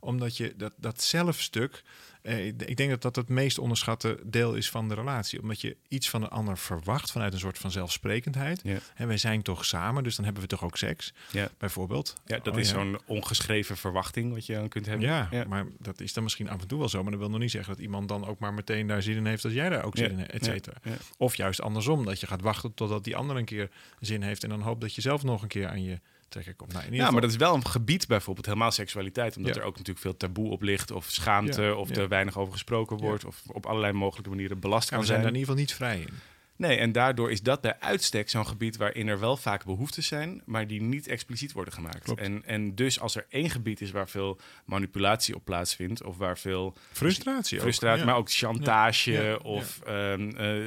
Omdat 0.00 0.36
je 0.36 0.54
dat, 0.56 0.72
dat 0.76 1.02
zelfstuk, 1.02 1.82
eh, 2.28 2.46
ik 2.46 2.76
denk 2.76 2.90
dat 2.90 3.02
dat 3.02 3.16
het 3.16 3.28
meest 3.28 3.58
onderschatte 3.58 4.18
deel 4.24 4.54
is 4.54 4.70
van 4.70 4.88
de 4.88 4.94
relatie. 4.94 5.40
Omdat 5.42 5.60
je 5.60 5.76
iets 5.88 6.10
van 6.10 6.20
de 6.20 6.28
ander 6.28 6.58
verwacht 6.58 7.10
vanuit 7.12 7.32
een 7.32 7.38
soort 7.38 7.58
van 7.58 7.70
zelfsprekendheid. 7.70 8.60
Ja. 8.64 8.78
En 8.94 9.06
wij 9.06 9.16
zijn 9.18 9.42
toch 9.42 9.64
samen, 9.64 10.02
dus 10.02 10.16
dan 10.16 10.24
hebben 10.24 10.42
we 10.42 10.48
toch 10.48 10.64
ook 10.64 10.76
seks, 10.76 11.12
Ja. 11.32 11.50
bijvoorbeeld. 11.58 12.14
Ja, 12.26 12.38
dat 12.38 12.54
Oh, 12.54 12.60
is 12.60 12.68
ja. 12.70 12.74
zo'n 12.74 12.98
ongeschreven 13.06 13.76
verwachting 13.76 14.32
wat 14.32 14.46
je 14.46 14.54
dan 14.54 14.68
kunt 14.68 14.86
hebben. 14.86 15.06
Ja, 15.06 15.44
maar 15.48 15.66
dat 15.78 16.00
is 16.00 16.12
dan 16.12 16.22
misschien 16.22 16.48
af 16.48 16.60
en 16.60 16.68
toe 16.68 16.78
wel 16.78 16.88
zo. 16.88 17.02
Maar 17.02 17.10
dat 17.10 17.20
wil 17.20 17.30
nog 17.30 17.40
niet 17.40 17.50
zeggen 17.50 17.74
dat 17.74 17.82
iemand 17.82 18.08
dan 18.08 18.26
ook 18.26 18.38
maar 18.38 18.54
meteen 18.54 18.86
daar 18.86 19.02
zin 19.02 19.16
in 19.16 19.26
heeft 19.26 19.44
als 19.44 19.52
jij 19.52 19.68
daar 19.68 19.84
ook 19.84 19.96
zin 19.96 20.10
in 20.10 20.18
hebt, 20.18 20.32
et 20.32 20.44
cetera. 20.44 20.76
Of 21.16 21.34
juist 21.36 21.60
andersom, 21.60 22.04
dat 22.04 22.20
je 22.20 22.26
gaat 22.26 22.40
wachten 22.40 22.74
totdat 22.74 23.04
die 23.04 23.16
ander 23.16 23.36
een 23.36 23.44
keer 23.44 23.70
zin 24.00 24.22
heeft 24.22 24.42
en 24.42 24.48
dan 24.48 24.60
hoopt 24.60 24.80
dat 24.80 24.94
je 24.94 25.00
zelf 25.00 25.22
nog 25.22 25.42
een 25.42 25.48
keer 25.48 25.68
aan 25.68 25.82
je 25.82 26.00
Nou, 26.34 26.84
in 26.86 26.92
ieder 26.92 26.94
Ja, 27.06 27.10
maar 27.10 27.20
dat 27.20 27.30
is 27.30 27.36
wel 27.36 27.54
een 27.54 27.66
gebied 27.66 28.06
bijvoorbeeld, 28.06 28.46
helemaal 28.46 28.70
seksualiteit. 28.70 29.36
Omdat 29.36 29.54
Ja. 29.54 29.60
er 29.60 29.66
ook 29.66 29.72
natuurlijk 29.76 29.98
veel 30.00 30.16
taboe 30.16 30.50
op 30.50 30.62
ligt. 30.62 30.90
Of 30.90 31.04
schaamte, 31.10 31.62
Ja, 31.62 31.72
of 31.74 31.90
er 31.96 32.08
weinig 32.08 32.38
over 32.38 32.52
gesproken 32.52 32.96
wordt. 32.96 33.24
Of 33.24 33.42
op 33.46 33.66
allerlei 33.66 33.92
mogelijke 33.92 34.30
manieren 34.30 34.58
belast 34.60 34.88
kan 34.88 34.98
we 35.00 35.06
zijn 35.06 35.20
zijn. 35.20 35.32
daar 35.32 35.42
in 35.42 35.48
ieder 35.48 35.64
geval 35.70 35.86
niet 35.90 35.98
vrij 36.06 36.12
in. 36.12 36.26
Nee, 36.56 36.76
en 36.76 36.92
daardoor 36.92 37.30
is 37.30 37.42
dat 37.42 37.60
bij 37.60 37.80
uitstek 37.80 38.30
zo'n 38.30 38.46
gebied 38.46 38.76
waarin 38.76 39.08
er 39.08 39.20
wel 39.20 39.36
vaak 39.36 39.64
behoeftes 39.64 40.06
zijn, 40.06 40.42
maar 40.44 40.66
die 40.66 40.82
niet 40.82 41.06
expliciet 41.08 41.52
worden 41.52 41.72
gemaakt. 41.74 42.02
Klopt. 42.02 42.20
En, 42.20 42.42
en 42.46 42.74
dus 42.74 43.00
als 43.00 43.16
er 43.16 43.26
één 43.28 43.50
gebied 43.50 43.80
is 43.80 43.90
waar 43.90 44.08
veel 44.08 44.38
manipulatie 44.64 45.34
op 45.34 45.44
plaatsvindt, 45.44 46.02
of 46.02 46.16
waar 46.16 46.38
veel 46.38 46.74
Frustratie 46.92 47.60
frustratie, 47.60 48.04
maar 48.04 48.16
ook 48.16 48.30
chantage 48.30 49.12
Ja, 49.12 49.22
ja, 49.22 49.36
of 49.36 49.80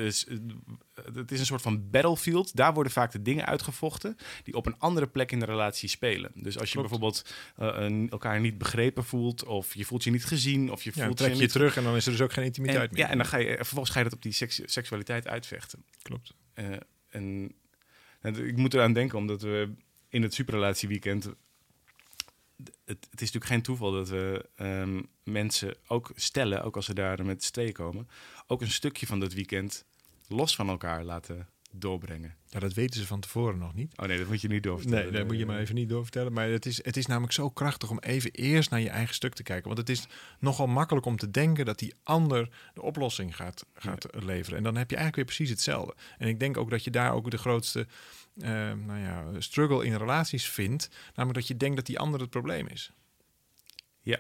s- 0.09 0.25
het 1.13 1.31
is 1.31 1.39
een 1.39 1.45
soort 1.45 1.61
van 1.61 1.89
battlefield. 1.89 2.55
Daar 2.55 2.73
worden 2.73 2.91
vaak 2.91 3.11
de 3.11 3.21
dingen 3.21 3.45
uitgevochten 3.45 4.17
die 4.43 4.53
op 4.55 4.65
een 4.65 4.79
andere 4.79 5.07
plek 5.07 5.31
in 5.31 5.39
de 5.39 5.45
relatie 5.45 5.89
spelen. 5.89 6.31
Dus 6.35 6.57
als 6.59 6.71
je 6.71 6.77
Klopt. 6.77 6.89
bijvoorbeeld 6.89 7.33
eh, 7.55 7.83
een- 7.85 8.09
elkaar 8.09 8.39
niet 8.39 8.57
begrepen 8.57 9.03
voelt, 9.03 9.43
of 9.43 9.73
je 9.73 9.85
voelt 9.85 10.03
je 10.03 10.11
niet 10.11 10.25
gezien, 10.25 10.71
of 10.71 10.83
je 10.83 10.91
Ja, 10.93 11.03
voelt 11.05 11.17
trek 11.17 11.29
je 11.29 11.35
je 11.35 11.41
niet 11.41 11.51
terug 11.51 11.77
en 11.77 11.83
dan 11.83 11.95
is 11.95 12.05
er 12.05 12.11
dus 12.11 12.21
ook 12.21 12.33
geen 12.33 12.45
intimiteit 12.45 12.89
en, 12.89 12.95
meer. 12.95 13.03
ja, 13.05 13.09
en 13.11 13.17
dan 13.17 13.25
ga 13.27 13.37
je 13.37 13.55
vervolgens 13.55 13.89
ga 13.91 13.97
je 13.97 14.03
dat 14.03 14.13
op 14.13 14.21
die 14.21 14.31
seks- 14.31 14.61
seksualiteit 14.65 15.27
uitvechten. 15.27 15.83
Klopt. 16.01 16.33
Eh, 16.53 16.65
en, 17.09 17.51
en 18.21 18.47
ik 18.47 18.57
moet 18.57 18.73
eraan 18.73 18.93
denken, 18.93 19.17
omdat 19.17 19.41
we 19.41 19.69
in 20.09 20.21
het 20.21 20.33
superrelatieweekend. 20.33 21.23
Het, 22.85 23.07
het 23.09 23.21
is 23.21 23.31
natuurlijk 23.31 23.45
geen 23.45 23.61
toeval 23.61 23.91
dat 23.91 24.09
we 24.09 24.45
ehm, 24.55 25.01
mensen 25.23 25.75
ook 25.87 26.11
stellen, 26.15 26.63
ook 26.63 26.75
als 26.75 26.85
ze 26.85 26.93
daar 26.93 27.25
met 27.25 27.43
z'n 27.43 27.51
tweeën 27.51 27.71
komen, 27.73 28.07
ook 28.47 28.61
een 28.61 28.71
stukje 28.71 29.05
van 29.05 29.19
dat 29.19 29.33
weekend 29.33 29.85
los 30.31 30.55
van 30.55 30.69
elkaar 30.69 31.03
laten 31.03 31.47
doorbrengen. 31.71 32.35
Ja, 32.45 32.59
dat 32.59 32.73
weten 32.73 32.99
ze 32.99 33.07
van 33.07 33.19
tevoren 33.19 33.57
nog 33.57 33.73
niet. 33.73 33.97
Oh 33.97 34.05
nee, 34.05 34.17
dat 34.17 34.27
moet 34.27 34.41
je 34.41 34.47
niet 34.47 34.63
doorvertellen. 34.63 35.03
Nee, 35.03 35.13
dat 35.13 35.27
moet 35.27 35.37
je 35.37 35.45
maar 35.45 35.59
even 35.59 35.75
niet 35.75 35.89
doorvertellen. 35.89 36.33
Maar 36.33 36.49
het 36.49 36.65
is, 36.65 36.83
het 36.83 36.97
is 36.97 37.05
namelijk 37.05 37.33
zo 37.33 37.49
krachtig 37.49 37.89
om 37.89 37.99
even 37.99 38.31
eerst 38.31 38.69
naar 38.69 38.79
je 38.79 38.89
eigen 38.89 39.15
stuk 39.15 39.33
te 39.33 39.43
kijken. 39.43 39.65
Want 39.65 39.77
het 39.77 39.89
is 39.89 40.07
nogal 40.39 40.67
makkelijk 40.67 41.05
om 41.05 41.17
te 41.17 41.31
denken 41.31 41.65
dat 41.65 41.79
die 41.79 41.93
ander 42.03 42.49
de 42.73 42.81
oplossing 42.81 43.35
gaat, 43.35 43.65
gaat 43.73 44.07
leveren. 44.11 44.57
En 44.57 44.63
dan 44.63 44.75
heb 44.75 44.89
je 44.89 44.95
eigenlijk 44.95 45.15
weer 45.15 45.35
precies 45.35 45.49
hetzelfde. 45.49 45.95
En 46.17 46.27
ik 46.27 46.39
denk 46.39 46.57
ook 46.57 46.69
dat 46.69 46.83
je 46.83 46.91
daar 46.91 47.13
ook 47.13 47.31
de 47.31 47.37
grootste 47.37 47.87
eh, 48.37 48.49
nou 48.73 48.99
ja, 48.99 49.25
struggle 49.39 49.85
in 49.85 49.95
relaties 49.95 50.49
vindt. 50.49 50.89
Namelijk 51.15 51.39
dat 51.39 51.47
je 51.47 51.57
denkt 51.57 51.75
dat 51.75 51.85
die 51.85 51.99
ander 51.99 52.19
het 52.19 52.29
probleem 52.29 52.67
is. 52.67 52.91
Ja. 54.01 54.19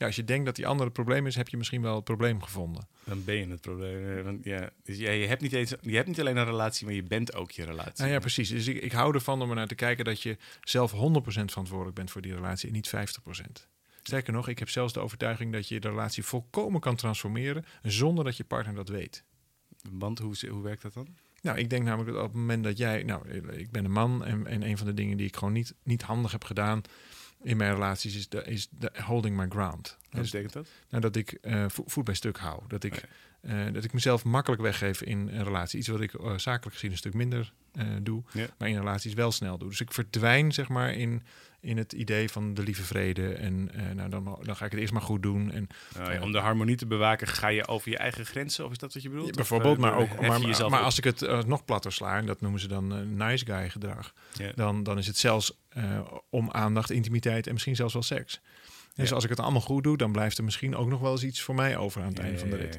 Ja, 0.00 0.06
als 0.06 0.16
je 0.16 0.24
denkt 0.24 0.44
dat 0.44 0.56
die 0.56 0.66
ander 0.66 0.84
het 0.84 0.94
probleem 0.94 1.26
is, 1.26 1.34
heb 1.34 1.48
je 1.48 1.56
misschien 1.56 1.82
wel 1.82 1.94
het 1.94 2.04
probleem 2.04 2.42
gevonden. 2.42 2.88
Dan 3.04 3.24
ben 3.24 3.34
je 3.34 3.46
het 3.46 3.60
probleem. 3.60 4.18
Eh, 4.18 4.24
Want 4.24 4.44
ja, 4.44 4.70
dus 4.82 4.98
ja, 4.98 5.10
je, 5.10 5.26
hebt 5.26 5.40
niet 5.40 5.52
eens, 5.52 5.74
je 5.80 5.94
hebt 5.94 6.06
niet 6.06 6.20
alleen 6.20 6.36
een 6.36 6.44
relatie, 6.44 6.86
maar 6.86 6.94
je 6.94 7.02
bent 7.02 7.34
ook 7.34 7.50
je 7.50 7.64
relatie. 7.64 7.92
Nou 7.96 8.10
ja, 8.10 8.18
precies. 8.18 8.48
Dus 8.48 8.66
ik, 8.66 8.82
ik 8.82 8.92
hou 8.92 9.14
ervan 9.14 9.42
om 9.42 9.48
er 9.48 9.56
naar 9.56 9.66
te 9.66 9.74
kijken 9.74 10.04
dat 10.04 10.22
je 10.22 10.36
zelf 10.62 10.92
100% 10.92 10.96
verantwoordelijk 11.24 11.96
bent 11.96 12.10
voor 12.10 12.20
die 12.20 12.34
relatie 12.34 12.68
en 12.68 12.74
niet 12.74 12.92
50%. 12.96 13.68
Sterker 14.02 14.32
nog, 14.32 14.48
ik 14.48 14.58
heb 14.58 14.68
zelfs 14.68 14.92
de 14.92 15.00
overtuiging 15.00 15.52
dat 15.52 15.68
je 15.68 15.80
de 15.80 15.88
relatie 15.88 16.22
volkomen 16.22 16.80
kan 16.80 16.96
transformeren 16.96 17.64
zonder 17.82 18.24
dat 18.24 18.36
je 18.36 18.44
partner 18.44 18.74
dat 18.74 18.88
weet. 18.88 19.24
Want 19.90 20.18
hoe, 20.18 20.34
hoe 20.48 20.62
werkt 20.62 20.82
dat 20.82 20.94
dan? 20.94 21.08
Nou, 21.42 21.58
ik 21.58 21.70
denk 21.70 21.84
namelijk 21.84 22.10
dat 22.10 22.22
op 22.22 22.28
het 22.28 22.40
moment 22.40 22.64
dat 22.64 22.78
jij, 22.78 23.02
nou, 23.02 23.28
ik 23.52 23.70
ben 23.70 23.84
een 23.84 23.92
man 23.92 24.24
en, 24.24 24.46
en 24.46 24.62
een 24.62 24.78
van 24.78 24.86
de 24.86 24.94
dingen 24.94 25.16
die 25.16 25.26
ik 25.26 25.36
gewoon 25.36 25.54
niet, 25.54 25.74
niet 25.82 26.02
handig 26.02 26.32
heb 26.32 26.44
gedaan 26.44 26.82
in 27.42 27.56
mijn 27.56 27.72
relaties 27.72 28.16
is 28.16 28.28
de, 28.28 28.42
is 28.44 28.68
de 28.70 28.90
holding 29.04 29.36
my 29.36 29.46
ground. 29.48 29.96
Wat 30.00 30.20
Dus, 30.22 30.30
betekent 30.30 30.52
dat? 30.52 30.68
nou, 30.88 31.02
dat 31.02 31.16
ik 31.16 31.32
eh, 31.32 31.64
vo- 31.68 31.84
voet 31.86 32.04
bij 32.04 32.14
stuk 32.14 32.38
hou. 32.38 32.62
Dat 32.68 32.84
ik, 32.84 32.94
Oh 33.44 33.50
eh, 33.50 33.72
dat 33.72 33.84
ik 33.84 33.92
mezelf 33.92 34.24
makkelijk 34.24 34.62
weggeef 34.62 35.02
in 35.02 35.18
een 35.28 35.44
relatie. 35.44 35.78
Iets 35.78 35.88
wat 35.88 36.00
ik 36.00 36.14
eh, 36.14 36.38
zakelijk 36.38 36.74
gezien 36.74 36.90
een 36.90 36.96
stuk 36.96 37.14
minder 37.14 37.52
doe, 38.02 38.22
maar 38.58 38.68
in 38.68 38.76
relaties 38.78 39.14
wel 39.14 39.32
snel 39.32 39.58
doe. 39.58 39.68
Dus 39.68 39.80
ik 39.80 39.92
verdwijn 39.92 40.52
zeg 40.52 40.68
maar 40.68 40.92
in, 40.94 41.22
in 41.60 41.76
het 41.76 41.92
idee 41.92 42.28
van 42.28 42.54
de 42.54 42.62
lieve 42.62 42.82
vrede. 42.82 43.32
En 43.34 43.70
eh, 43.74 43.94
nou, 43.94 44.10
dan, 44.10 44.38
dan 44.42 44.56
ga 44.56 44.64
ik 44.64 44.70
het 44.70 44.80
eerst 44.80 44.92
maar 44.92 45.02
goed 45.02 45.22
doen. 45.22 45.52
En 45.52 45.68
Nou 45.98 46.12
ja, 46.12 46.22
om 46.22 46.32
de 46.32 46.38
harmonie 46.38 46.76
te 46.76 46.86
bewaken, 46.86 47.26
ga 47.26 47.48
je 47.48 47.66
over 47.66 47.90
je 47.90 47.98
eigen 47.98 48.26
grenzen? 48.26 48.64
Of 48.64 48.70
is 48.70 48.78
dat 48.78 48.94
wat 48.94 49.02
je 49.02 49.08
bedoelt? 49.08 49.28
Ja, 49.28 49.34
bijvoorbeeld, 49.34 49.76
eh, 49.76 49.82
maar 49.82 49.94
ook 49.94 50.08
je 50.38 50.66
maar, 50.68 50.82
als 50.82 50.98
ik 50.98 51.04
het 51.04 51.22
eh, 51.22 51.42
nog 51.42 51.64
platter 51.64 51.92
sla, 51.92 52.16
en 52.16 52.26
dat 52.26 52.40
noemen 52.40 52.60
ze 52.60 52.68
dan 52.68 52.94
eh, 52.94 53.00
nice 53.00 53.46
guy 53.46 53.70
gedrag, 53.70 54.14
dan, 54.54 54.82
dan 54.82 54.98
is 54.98 55.06
het 55.06 55.16
zelfs 55.16 55.58
eh, 55.70 56.00
om 56.30 56.50
aandacht, 56.50 56.90
intimiteit 56.90 57.46
en 57.46 57.52
misschien 57.52 57.76
zelfs 57.76 57.92
wel 57.92 58.02
seks. 58.02 58.40
Dus 59.00 59.08
Ja. 59.08 59.14
als 59.14 59.24
ik 59.24 59.30
het 59.30 59.40
allemaal 59.40 59.60
goed 59.60 59.82
doe, 59.84 59.96
dan 59.96 60.12
blijft 60.12 60.38
er 60.38 60.44
misschien 60.44 60.76
ook 60.76 60.88
nog 60.88 61.00
wel 61.00 61.12
eens 61.12 61.22
iets 61.24 61.40
voor 61.40 61.54
mij 61.54 61.76
over 61.76 62.00
aan 62.00 62.08
het 62.08 62.16
Ja, 62.16 62.22
einde 62.22 62.38
van 62.38 62.50
de 62.50 62.56
rit. 62.56 62.78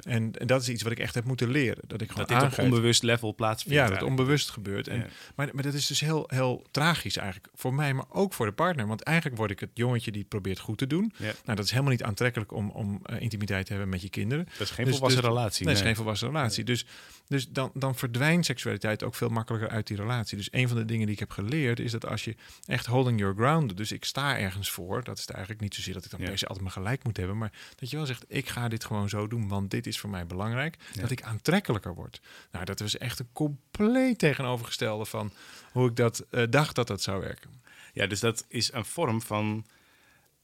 En, 0.00 0.32
en 0.38 0.46
dat 0.46 0.62
is 0.62 0.68
iets 0.68 0.82
wat 0.82 0.92
ik 0.92 0.98
echt 0.98 1.14
heb 1.14 1.24
moeten 1.24 1.50
leren. 1.50 1.82
Dat 1.86 2.00
ik 2.00 2.10
gewoon 2.10 2.26
Dat 2.26 2.40
dit 2.40 2.58
op 2.58 2.64
onbewust 2.64 3.02
level 3.02 3.34
plaatsvindt. 3.34 3.76
Ja, 3.78 3.82
dat 3.82 3.90
eigenlijk. 3.92 4.20
onbewust 4.20 4.50
gebeurt. 4.50 4.88
En, 4.88 5.06
maar, 5.34 5.48
maar 5.52 5.62
dat 5.62 5.74
is 5.74 5.86
dus 5.86 6.00
heel, 6.00 6.24
heel 6.26 6.66
tragisch 6.70 7.16
eigenlijk. 7.16 7.48
Voor 7.54 7.74
mij, 7.74 7.94
maar 7.94 8.04
ook 8.08 8.32
voor 8.32 8.46
de 8.46 8.52
partner. 8.52 8.86
Want 8.86 9.02
eigenlijk 9.02 9.36
word 9.36 9.50
ik 9.50 9.60
het 9.60 9.70
jongetje 9.74 10.10
die 10.10 10.20
het 10.20 10.28
probeert 10.30 10.58
goed 10.58 10.78
te 10.78 10.86
doen. 10.86 11.12
Nou, 11.18 11.32
dat 11.44 11.64
is 11.64 11.70
helemaal 11.70 11.92
niet 11.92 12.02
aantrekkelijk 12.02 12.52
om, 12.52 12.70
om 12.70 13.00
eh, 13.02 13.20
intimiteit 13.20 13.66
te 13.66 13.72
hebben 13.72 13.90
met 13.90 14.02
je 14.02 14.08
kinderen. 14.08 14.44
Dat 14.44 14.60
is 14.60 14.70
geen 14.70 14.84
Dus- 14.84 14.94
volwassen 14.94 15.22
dus- 15.22 15.30
relatie. 15.30 15.64
Nee, 15.64 15.74
het 15.74 15.82
is 15.82 15.88
geen 15.88 15.96
volwassen 15.96 16.28
relatie. 16.28 16.64
Dus, 16.64 16.86
dus 17.28 17.48
dan, 17.48 17.70
dan 17.74 17.94
verdwijnt 17.94 18.44
seksualiteit 18.44 19.02
ook 19.02 19.14
veel 19.14 19.28
makkelijker 19.28 19.70
uit 19.70 19.86
die 19.86 19.96
relatie. 19.96 20.36
Dus 20.36 20.48
een 20.50 20.68
van 20.68 20.76
de 20.76 20.84
dingen 20.84 21.04
die 21.04 21.14
ik 21.14 21.20
heb 21.20 21.30
geleerd 21.30 21.80
is 21.80 21.90
dat 21.92 22.06
als 22.06 22.24
je 22.24 22.34
echt 22.66 22.86
holding 22.86 23.18
your 23.18 23.34
ground, 23.34 23.76
dus 23.76 23.92
ik 23.92 24.04
sta 24.04 24.38
ergens 24.38 24.70
voor, 24.70 25.04
dat 25.04 25.14
is 25.16 25.20
het 25.22 25.30
eigenlijk 25.30 25.59
niet 25.60 25.74
zozeer 25.74 25.94
dat 25.94 26.04
ik 26.04 26.10
dan 26.10 26.20
per 26.20 26.38
se 26.38 26.46
altijd 26.46 26.64
maar 26.64 26.74
gelijk 26.74 27.04
moet 27.04 27.16
hebben, 27.16 27.38
maar 27.38 27.52
dat 27.76 27.90
je 27.90 27.96
wel 27.96 28.06
zegt, 28.06 28.24
ik 28.28 28.48
ga 28.48 28.68
dit 28.68 28.84
gewoon 28.84 29.08
zo 29.08 29.26
doen, 29.26 29.48
want 29.48 29.70
dit 29.70 29.86
is 29.86 29.98
voor 29.98 30.10
mij 30.10 30.26
belangrijk, 30.26 30.76
dat 30.94 31.10
ik 31.10 31.22
aantrekkelijker 31.22 31.94
word. 31.94 32.20
Nou, 32.52 32.64
dat 32.64 32.80
was 32.80 32.98
echt 32.98 33.18
een 33.18 33.32
compleet 33.32 34.18
tegenovergestelde 34.18 35.04
van 35.04 35.32
hoe 35.72 35.88
ik 35.88 35.96
dat 35.96 36.24
eh, 36.30 36.42
dacht 36.50 36.74
dat 36.74 36.86
dat 36.86 37.02
zou 37.02 37.20
werken. 37.20 37.50
Ja, 37.92 38.06
dus 38.06 38.20
dat 38.20 38.44
is 38.48 38.72
een 38.72 38.84
vorm 38.84 39.22
van. 39.22 39.66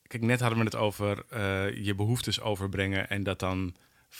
Kijk, 0.06 0.22
net 0.22 0.40
hadden 0.40 0.58
we 0.58 0.64
het 0.64 0.74
over 0.74 1.24
eh, 1.28 1.84
je 1.84 1.94
behoeftes 1.94 2.40
overbrengen 2.40 3.08
en 3.08 3.22
dat 3.22 3.38
dan. 3.38 3.74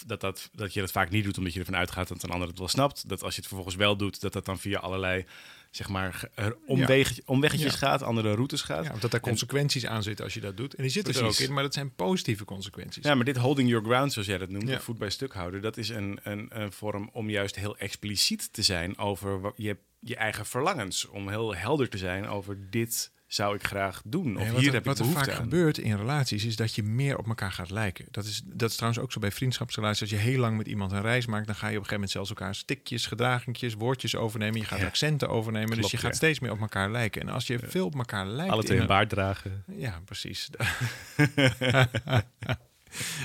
Dat, 0.07 0.21
dat, 0.21 0.51
dat 0.53 0.75
je 0.75 0.81
dat 0.81 0.91
vaak 0.91 1.11
niet 1.11 1.25
doet 1.25 1.39
omdat 1.39 1.53
je 1.53 1.59
ervan 1.59 1.77
uitgaat 1.77 2.09
dat 2.09 2.23
een 2.23 2.31
ander 2.31 2.49
het 2.49 2.59
wel 2.59 2.69
snapt. 2.69 3.09
Dat 3.09 3.23
als 3.23 3.35
je 3.35 3.39
het 3.41 3.49
vervolgens 3.49 3.77
wel 3.77 3.97
doet, 3.97 4.21
dat 4.21 4.33
dat 4.33 4.45
dan 4.45 4.59
via 4.59 4.79
allerlei 4.79 5.25
zeg 5.71 5.89
maar, 5.89 6.15
ge- 6.15 6.57
omweg, 6.67 7.19
omweggetjes 7.25 7.73
Ja. 7.73 7.79
gaat, 7.79 8.03
andere 8.03 8.35
routes 8.35 8.63
gaat. 8.63 8.85
Ja, 8.85 8.93
omdat 8.93 9.11
daar 9.11 9.21
En- 9.21 9.29
consequenties 9.29 9.87
aan 9.87 10.03
zitten 10.03 10.25
als 10.25 10.35
je 10.35 10.41
dat 10.41 10.57
doet. 10.57 10.75
En 10.75 10.83
die 10.83 10.93
zitten 10.93 11.15
er 11.15 11.19
ook 11.21 11.27
Precies. 11.27 11.47
in, 11.49 11.55
maar 11.55 11.63
dat 11.63 11.75
zijn 11.75 11.95
positieve 11.95 12.45
consequenties. 12.45 13.05
Ja, 13.05 13.15
maar 13.15 13.25
dit 13.25 13.37
holding 13.37 13.69
your 13.69 13.85
ground, 13.85 14.13
zoals 14.13 14.29
jij 14.29 14.39
dat 14.39 14.49
noemt, 14.49 14.69
Ja. 14.69 14.81
voet 14.81 14.99
bij 14.99 15.11
stuk 15.11 15.33
houden, 15.33 15.63
dat 15.63 15.77
is 15.77 15.89
een, 15.89 16.19
een, 16.23 16.47
een 16.51 16.73
vorm 16.73 17.11
om 17.13 17.31
juist 17.31 17.57
heel 17.57 17.77
expliciet 17.77 18.53
te 18.53 18.63
zijn 18.63 18.99
over 18.99 19.41
wa- 19.41 19.53
je, 19.57 19.77
je 20.01 20.17
eigen 20.17 20.47
verlangens. 20.47 21.07
Om 21.09 21.29
heel 21.29 21.55
helder 21.55 21.89
te 21.89 21.99
zijn 21.99 22.27
over 22.29 22.71
dit 22.71 23.11
zou 23.27 23.55
ik 23.55 23.67
graag 23.67 24.03
doen. 24.05 24.37
Of 24.37 24.43
Nee, 24.43 24.51
wat 24.53 24.59
hier 24.61 24.69
er, 24.69 24.75
heb 24.75 24.83
ik 24.83 24.89
wat 24.89 24.99
er 24.99 25.05
behoefte 25.05 25.25
vaak 25.31 25.39
aan. 25.39 25.43
gebeurt 25.43 25.79
in 25.79 25.97
relaties 25.97 26.45
is 26.45 26.57
dat 26.57 26.75
je 26.75 26.83
meer 26.83 27.19
op 27.19 27.27
elkaar 27.29 27.53
gaat 27.53 27.71
lijken. 27.71 28.07
Dat 28.11 28.25
is, 28.25 28.43
dat 28.45 28.71
is 28.71 28.77
trouwens 28.77 29.03
ook 29.03 29.13
zo 29.13 29.21
bij 29.21 29.33
vriendschapsrelaties. 29.33 30.01
Als 30.01 30.11
je 30.11 30.17
heel 30.17 30.39
lang 30.39 30.57
met 30.57 30.67
iemand 30.67 30.93
een 30.93 31.01
reis 31.03 31.27
maakt, 31.27 31.47
dan 31.47 31.55
ga 31.55 31.69
je 31.69 31.77
op 31.77 31.83
een 31.83 31.89
gegeven 31.89 31.95
moment 31.95 32.11
zelfs 32.11 32.29
elkaar 32.31 32.55
stikjes, 32.55 33.07
gedragingjes, 33.07 33.75
woordjes 33.75 34.17
overnemen. 34.17 34.61
Je 34.61 34.67
gaat 34.67 34.79
Ja. 34.79 34.87
accenten 34.87 35.29
overnemen. 35.29 35.77
dus 35.77 35.91
je 35.91 35.97
gaat 35.97 36.17
steeds 36.17 36.41
meer 36.41 36.51
op 36.51 36.61
elkaar 36.61 36.91
lijken. 36.91 37.21
En 37.23 37.29
als 37.29 37.47
je 37.47 37.59
veel 37.59 37.87
op 37.87 37.95
elkaar 37.95 38.27
lijkt. 38.27 38.53
Alle 38.53 38.63
twee 38.65 38.81
een 38.81 38.87
baard 38.87 39.09
dragen. 39.09 39.65
ja, 39.77 40.01
precies. 40.05 40.49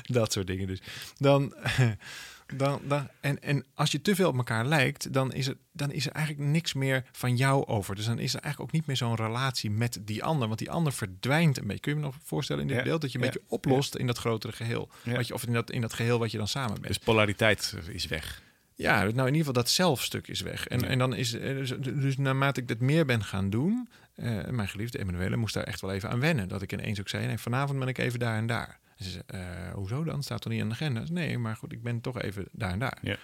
dat 0.03 0.31
soort 0.31 0.47
dingen 0.47 0.67
dus. 0.67 0.81
Dan, 1.17 1.53
dan, 2.53 2.81
dan, 2.83 3.07
en, 3.19 3.41
en 3.41 3.65
als 3.73 3.91
je 3.91 4.01
te 4.01 4.15
veel 4.15 4.29
op 4.29 4.37
elkaar 4.37 4.65
lijkt, 4.65 5.13
dan 5.13 5.33
is, 5.33 5.47
er, 5.47 5.57
dan 5.71 5.91
is 5.91 6.05
er 6.05 6.11
eigenlijk 6.11 6.47
niks 6.47 6.73
meer 6.73 7.05
van 7.11 7.35
jou 7.35 7.65
over. 7.65 7.95
Dus 7.95 8.05
dan 8.05 8.19
is 8.19 8.33
er 8.33 8.41
eigenlijk 8.41 8.71
ook 8.71 8.79
niet 8.79 8.87
meer 8.87 8.97
zo'n 8.97 9.15
relatie 9.15 9.71
met 9.71 9.99
die 10.01 10.23
ander. 10.23 10.47
Want 10.47 10.59
die 10.59 10.71
ander 10.71 10.93
verdwijnt 10.93 11.57
een 11.57 11.67
beetje. 11.67 11.79
Kun 11.81 11.91
je 11.91 11.97
me 11.97 12.05
nog 12.05 12.15
voorstellen 12.23 12.61
in 12.61 12.67
dit 12.67 12.77
Ja, 12.77 12.83
beeld? 12.83 13.01
Dat 13.01 13.11
je 13.11 13.17
een 13.17 13.23
ja, 13.23 13.31
beetje 13.31 13.45
oplost 13.47 13.95
in 13.95 14.07
dat 14.07 14.17
grotere 14.17 14.53
geheel. 14.53 14.89
Wat 15.03 15.27
je, 15.27 15.33
of 15.33 15.45
in 15.45 15.53
dat, 15.53 15.71
in 15.71 15.81
dat 15.81 15.93
geheel 15.93 16.19
wat 16.19 16.31
je 16.31 16.37
dan 16.37 16.47
samen 16.47 16.73
bent. 16.73 16.87
Dus 16.87 16.97
polariteit 16.97 17.75
is 17.89 18.05
weg. 18.05 18.41
Ja, 18.75 18.99
nou 18.99 19.11
in 19.11 19.17
ieder 19.17 19.37
geval 19.37 19.53
dat 19.53 19.69
zelfstuk 19.69 20.27
is 20.27 20.41
weg. 20.41 20.67
En, 20.67 20.83
en 20.87 20.97
dan 20.97 21.15
is, 21.15 21.33
eh, 21.33 21.55
dus, 21.55 21.73
dus 21.79 22.17
naarmate 22.17 22.61
ik 22.61 22.67
dat 22.67 22.79
meer 22.79 23.05
ben 23.05 23.23
gaan 23.23 23.49
doen, 23.49 23.89
eh, 24.15 24.47
mijn 24.49 24.67
geliefde 24.67 24.99
Emanuele 24.99 25.35
moest 25.35 25.53
daar 25.53 25.63
echt 25.63 25.81
wel 25.81 25.91
even 25.91 26.09
aan 26.09 26.19
wennen. 26.19 26.47
Dat 26.47 26.61
ik 26.61 26.73
ineens 26.73 26.99
ook 26.99 27.09
zei, 27.09 27.25
nee, 27.25 27.37
vanavond 27.37 27.79
ben 27.79 27.87
ik 27.87 27.97
even 27.97 28.19
daar 28.19 28.37
en 28.37 28.47
daar. 28.47 28.79
Eh, 29.27 29.71
hoezo 29.73 30.03
dan? 30.03 30.23
Staat 30.23 30.43
er 30.43 30.49
niet 30.49 30.61
aan 30.61 30.67
de 30.67 30.73
agenda? 30.73 31.03
Nee, 31.11 31.37
maar 31.37 31.55
goed, 31.55 31.71
ik 31.71 31.83
ben 31.83 32.01
toch 32.01 32.21
even 32.21 32.47
daar 32.51 32.71
en 32.71 32.79
daar. 32.79 32.97
Ja. 33.01 33.17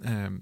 Ehm, 0.00 0.38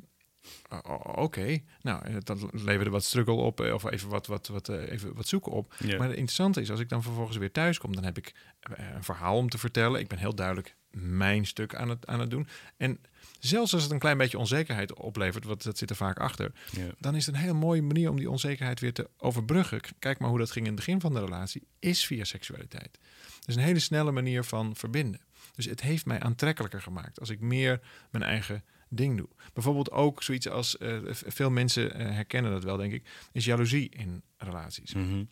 o- 0.69 0.81
o- 0.93 1.23
Oké, 1.23 1.59
nou, 1.81 2.05
eh, 2.05 2.15
dat 2.19 2.47
leverde 2.53 2.91
wat 2.91 3.05
struggle 3.05 3.35
op, 3.35 3.61
eh, 3.61 3.75
of 3.75 3.91
even 3.91 4.09
wat, 4.09 4.27
wat, 4.27 4.47
wat, 4.47 4.69
eh, 4.69 4.91
even 4.93 5.15
wat 5.15 5.29
zoeken 5.29 5.53
op. 5.53 5.75
Maar 5.99 6.07
het 6.09 6.17
interessante 6.17 6.61
is, 6.61 6.71
als 6.71 6.81
ik 6.81 6.89
dan 6.89 7.03
vervolgens 7.03 7.37
weer 7.37 7.53
thuis 7.53 7.79
kom, 7.79 7.95
dan 7.95 8.05
heb 8.05 8.19
ik 8.19 8.35
een 8.61 9.05
verhaal 9.05 9.37
om 9.37 9.49
te 9.49 9.59
vertellen. 9.59 10.01
Ik 10.01 10.09
ben 10.09 10.19
heel 10.19 10.35
duidelijk 10.35 10.77
mijn 10.91 11.47
stuk 11.47 11.75
aan 11.75 11.89
het, 11.89 12.07
aan 12.07 12.21
het 12.21 12.31
doen. 12.31 12.49
En 12.77 13.01
zelfs 13.39 13.73
als 13.75 13.83
het 13.83 13.93
een 13.93 13.99
klein 13.99 14.19
beetje 14.19 14.39
onzekerheid 14.39 14.95
oplevert, 14.95 15.45
want 15.45 15.63
dat 15.63 15.79
zit 15.79 15.91
er 15.91 15.97
vaak 15.97 16.19
achter, 16.19 16.53
dan 16.99 17.15
is 17.15 17.27
het 17.27 17.35
een 17.35 17.41
hele 17.41 17.53
mooie 17.53 17.83
manier 17.83 18.11
om 18.11 18.17
die 18.17 18.31
onzekerheid 18.31 18.81
weer 18.81 18.93
te 18.93 19.11
overbruggen. 19.19 19.81
Kijk 19.99 20.19
maar 20.19 20.29
hoe 20.29 20.39
dat 20.39 20.51
ging 20.51 20.67
in 20.67 20.73
het 20.73 20.85
begin 20.85 21.01
van 21.01 21.13
de 21.15 21.21
relatie, 21.21 21.67
is 21.79 22.07
via 22.07 22.25
seksualiteit. 22.25 22.99
Dus 23.45 23.55
een 23.57 23.63
hele 23.63 23.79
snelle 23.79 24.11
manier 24.13 24.45
van 24.45 24.77
verbinden. 24.77 25.21
Dus 25.55 25.65
het 25.65 25.81
heeft 25.81 26.07
mij 26.07 26.21
aantrekkelijker 26.21 26.83
gemaakt 26.83 27.21
als 27.21 27.31
ik 27.31 27.41
meer 27.41 27.81
mijn 28.11 28.25
eigen 28.25 28.65
ding 28.89 29.17
doe. 29.17 29.29
Bijvoorbeeld 29.53 29.91
ook 29.91 30.23
zoiets 30.23 30.49
als, 30.49 30.79
eh, 30.79 30.99
veel 31.11 31.51
mensen 31.51 31.95
eh, 31.95 32.11
herkennen 32.11 32.53
dat 32.53 32.65
wel, 32.65 32.77
denk 32.77 32.93
ik, 32.93 33.29
is 33.33 33.45
jaloezie 33.45 33.89
in 33.91 34.23
relaties. 34.37 34.95
Mhm. 34.95 35.25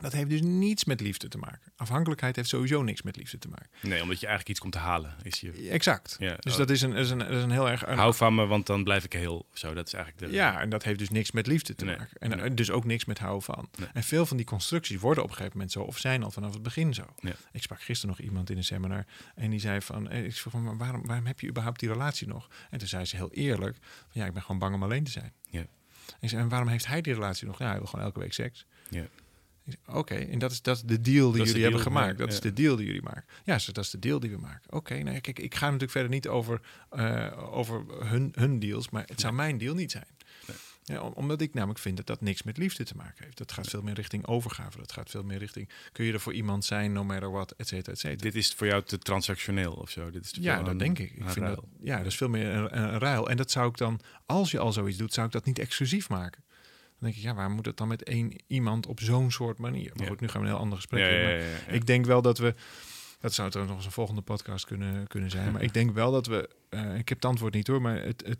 Dat 0.00 0.12
heeft 0.12 0.28
dus 0.30 0.40
niets 0.42 0.84
met 0.84 1.00
liefde 1.00 1.28
te 1.28 1.38
maken. 1.38 1.72
Afhankelijkheid 1.76 2.36
heeft 2.36 2.48
sowieso 2.48 2.82
niks 2.82 3.02
met 3.02 3.16
liefde 3.16 3.38
te 3.38 3.48
maken. 3.48 3.68
Nee, 3.82 4.02
omdat 4.02 4.20
je 4.20 4.26
eigenlijk 4.26 4.48
iets 4.48 4.60
komt 4.60 4.72
te 4.72 4.78
halen. 4.78 5.14
Is 5.22 5.40
je... 5.40 5.68
Exact. 5.68 6.16
Ja, 6.18 6.36
Dus 6.38 6.52
oh. 6.52 6.58
dat 6.58 6.70
is 6.70 6.82
een, 6.82 6.92
is 6.92 7.10
een, 7.10 7.20
is 7.20 7.42
een 7.42 7.50
heel 7.50 7.68
erg... 7.70 7.86
een- 7.86 7.98
Hou 7.98 8.14
van 8.14 8.34
me, 8.34 8.46
want 8.46 8.66
dan 8.66 8.84
blijf 8.84 9.04
ik 9.04 9.12
heel. 9.12 9.46
Zo, 9.52 9.74
dat 9.74 9.86
is 9.86 9.92
eigenlijk 9.92 10.26
de... 10.26 10.32
Ja, 10.36 10.60
en 10.60 10.70
dat 10.70 10.82
heeft 10.84 10.98
dus 10.98 11.10
niks 11.10 11.30
met 11.30 11.46
liefde 11.46 11.74
te 11.74 11.84
Nee. 11.84 11.96
maken. 11.96 12.16
En 12.20 12.30
Nee. 12.30 12.40
eh, 12.40 12.54
dus 12.54 12.70
ook 12.70 12.84
niks 12.84 13.04
met 13.04 13.18
houden 13.18 13.42
van. 13.42 13.68
Nee. 13.78 13.88
En 13.92 14.02
veel 14.02 14.26
van 14.26 14.36
die 14.36 14.46
constructies 14.46 14.98
worden 15.00 15.22
op 15.24 15.28
een 15.30 15.36
gegeven 15.36 15.56
moment 15.56 15.72
zo, 15.74 15.82
of 15.82 15.98
zijn 15.98 16.22
al 16.22 16.30
vanaf 16.30 16.52
het 16.52 16.62
begin 16.62 16.94
zo. 16.94 17.04
Ja. 17.20 17.32
Ik 17.52 17.62
sprak 17.62 17.82
gisteren 17.82 18.16
nog 18.16 18.26
iemand 18.26 18.50
in 18.50 18.56
een 18.56 18.64
seminar 18.64 19.06
en 19.34 19.50
die 19.50 19.60
zei 19.60 19.80
van, 19.80 20.08
eh, 20.08 20.24
ik 20.24 20.34
vroeg 20.36 20.52
van, 20.52 20.78
waarom, 20.78 21.06
waarom 21.06 21.26
heb 21.26 21.40
je 21.40 21.48
überhaupt 21.48 21.80
die 21.80 21.88
relatie 21.88 22.26
nog? 22.28 22.48
En 22.70 22.78
toen 22.78 22.88
zei 22.88 23.04
ze 23.04 23.16
heel 23.16 23.30
eerlijk, 23.32 23.76
van, 23.80 24.20
ja, 24.20 24.26
ik 24.26 24.32
ben 24.32 24.42
gewoon 24.42 24.58
bang 24.58 24.74
om 24.74 24.82
alleen 24.82 25.04
te 25.04 25.10
zijn. 25.10 25.32
Ja. 25.50 25.64
En, 26.20 26.28
zei, 26.28 26.42
en 26.42 26.48
waarom 26.48 26.68
heeft 26.68 26.86
hij 26.86 27.00
die 27.00 27.14
relatie 27.14 27.46
nog? 27.46 27.58
Ja, 27.58 27.68
hij 27.68 27.78
wil 27.78 27.86
gewoon 27.86 28.04
elke 28.04 28.18
week 28.20 28.32
seks. 28.32 28.66
Ja. 28.88 29.04
Oké, 29.86 30.14
en 30.14 30.38
dat 30.38 30.50
is, 30.50 30.62
dat 30.62 30.76
is 30.76 30.82
de 30.82 31.00
deal 31.00 31.30
die 31.32 31.42
jullie 31.44 31.62
hebben 31.62 31.80
gemaakt. 31.80 32.10
ja, 32.18 32.24
Dat 32.24 32.32
is 32.32 32.40
de 32.40 32.52
deal 32.52 32.76
die 32.76 32.86
jullie 32.86 33.02
maken. 33.02 33.24
Ja, 33.44 33.58
zo, 33.58 33.72
dat 33.72 33.84
is 33.84 33.90
de 33.90 33.98
deal 33.98 34.20
die 34.20 34.30
we 34.30 34.38
maken. 34.38 34.72
Oké, 34.72 35.02
nou, 35.02 35.18
kijk, 35.20 35.38
ik 35.38 35.54
ga 35.54 35.64
natuurlijk 35.64 35.92
verder 35.92 36.10
niet 36.10 36.28
over, 36.28 36.60
eh, 36.90 37.26
over 37.56 37.84
hun, 38.04 38.32
hun 38.34 38.58
deals, 38.58 38.90
maar 38.90 39.02
het 39.06 39.20
zou 39.20 39.32
mijn 39.34 39.58
deal 39.58 39.74
niet 39.74 39.90
zijn. 39.90 40.06
Nee. 40.46 40.56
Ja, 40.84 41.00
om- 41.00 41.12
omdat 41.12 41.40
ik 41.40 41.54
namelijk 41.54 41.78
vind 41.78 41.96
dat 41.96 42.06
dat 42.06 42.20
niks 42.20 42.42
met 42.42 42.56
liefde 42.56 42.84
te 42.84 42.96
maken 42.96 43.24
heeft. 43.24 43.38
Dat 43.38 43.52
gaat 43.52 43.66
veel 43.68 43.82
meer 43.82 43.94
richting 43.94 44.26
overgave. 44.26 44.78
Dat 44.78 44.92
gaat 44.92 45.10
veel 45.10 45.22
meer 45.22 45.38
richting, 45.38 45.68
kun 45.92 46.04
je 46.04 46.12
er 46.12 46.20
voor 46.20 46.32
iemand 46.32 46.64
zijn, 46.64 46.92
no 46.92 47.04
matter 47.04 47.30
what, 47.30 47.54
et 47.56 47.68
cetera, 47.68 47.92
et 47.92 47.98
cetera. 47.98 48.20
Dit 48.22 48.34
is 48.34 48.54
voor 48.54 48.66
jou 48.66 48.82
te 48.82 48.98
transactioneel 48.98 49.72
of 49.72 49.90
zo. 49.90 50.10
Dit 50.10 50.24
is 50.24 50.30
te 50.32 50.42
Ja, 50.42 50.62
dat 50.62 50.78
denk 50.78 50.98
ik. 50.98 51.10
ik 51.10 51.28
vind 51.28 51.46
dat, 51.46 51.64
ja, 51.82 51.96
dat 51.96 52.06
is 52.06 52.16
veel 52.16 52.28
meer 52.28 52.46
een, 52.50 52.78
een 52.78 52.98
ruil. 52.98 53.28
En 53.30 53.36
dat 53.36 53.50
zou 53.50 53.68
ik 53.68 53.76
dan, 53.76 54.00
als 54.26 54.50
je 54.50 54.58
al 54.58 54.72
zoiets 54.72 54.96
doet, 54.98 55.12
zou 55.14 55.26
ik 55.26 55.32
dat 55.32 55.44
niet 55.44 55.58
exclusief 55.58 56.08
maken. 56.08 56.42
Dan 57.00 57.08
denk 57.10 57.14
ik, 57.14 57.22
ja, 57.22 57.34
waar 57.34 57.50
moet 57.50 57.66
het 57.66 57.76
dan 57.76 57.88
met 57.88 58.02
één 58.02 58.32
iemand 58.46 58.86
op 58.86 59.00
zo'n 59.00 59.30
soort 59.30 59.58
manier? 59.58 59.90
Maar 59.94 60.02
Ja. 60.02 60.08
goed, 60.10 60.20
nu 60.20 60.28
gaan 60.28 60.40
we 60.40 60.46
een 60.46 60.52
heel 60.52 60.62
ander 60.62 60.76
gesprek 60.76 61.00
Ja, 61.00 61.08
in. 61.08 61.14
ja, 61.16 61.22
Maar 61.22 61.32
ja, 61.32 61.38
ja, 61.44 61.50
ja. 61.66 61.72
Ik 61.72 61.86
denk 61.86 62.04
wel 62.04 62.22
dat 62.22 62.38
we, 62.38 62.54
dat 63.20 63.34
zou 63.34 63.48
trouwens 63.50 63.68
nog 63.68 63.76
eens 63.76 63.84
een 63.84 63.92
volgende 63.92 64.22
podcast 64.22 64.64
kunnen, 64.64 65.06
kunnen 65.06 65.30
zijn. 65.30 65.52
Maar 65.52 65.62
ik 65.62 65.74
denk 65.74 65.92
wel 65.94 66.10
dat 66.12 66.26
we, 66.26 66.48
eh, 66.68 66.94
ik 66.98 67.08
heb 67.08 67.18
het 67.18 67.24
antwoord 67.24 67.54
niet 67.54 67.66
hoor, 67.66 67.82
maar 67.82 67.96
het, 68.02 68.36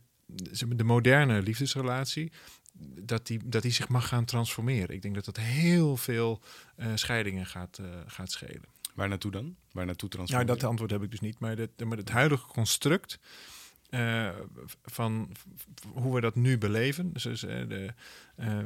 de 0.68 0.84
moderne 0.84 1.42
liefdesrelatie, 1.42 2.32
dat 3.00 3.26
die, 3.26 3.40
dat 3.44 3.62
die 3.62 3.72
zich 3.72 3.88
mag 3.88 4.08
gaan 4.08 4.24
transformeren. 4.24 4.94
Ik 4.94 5.02
denk 5.02 5.14
dat 5.14 5.24
dat 5.24 5.36
heel 5.36 5.96
veel 5.96 6.40
eh, 6.76 6.86
scheidingen 6.94 7.46
gaat, 7.46 7.78
eh, 7.78 7.86
gaat 8.06 8.30
schelen. 8.30 8.64
Waar 8.94 9.08
naartoe 9.08 9.30
dan? 9.30 9.56
Waar 9.72 9.86
naartoe 9.86 10.08
Ja, 10.08 10.14
transformeren? 10.14 10.54
dat 10.58 10.68
antwoord 10.68 10.90
heb 10.90 11.02
ik 11.02 11.10
dus 11.10 11.20
niet. 11.20 11.38
Maar, 11.38 11.56
het, 11.56 11.84
maar 11.84 11.96
het 11.96 12.10
huidige 12.10 12.46
construct 12.46 13.18
eh, 13.90 14.28
van 14.84 15.30
hoe 15.92 16.14
we 16.14 16.20
dat 16.20 16.34
nu 16.34 16.58
beleven. 16.58 17.12
Dus, 17.12 17.22
dus, 17.22 17.44
eh, 17.44 17.68
de, 17.68 17.88
eh, 18.36 18.58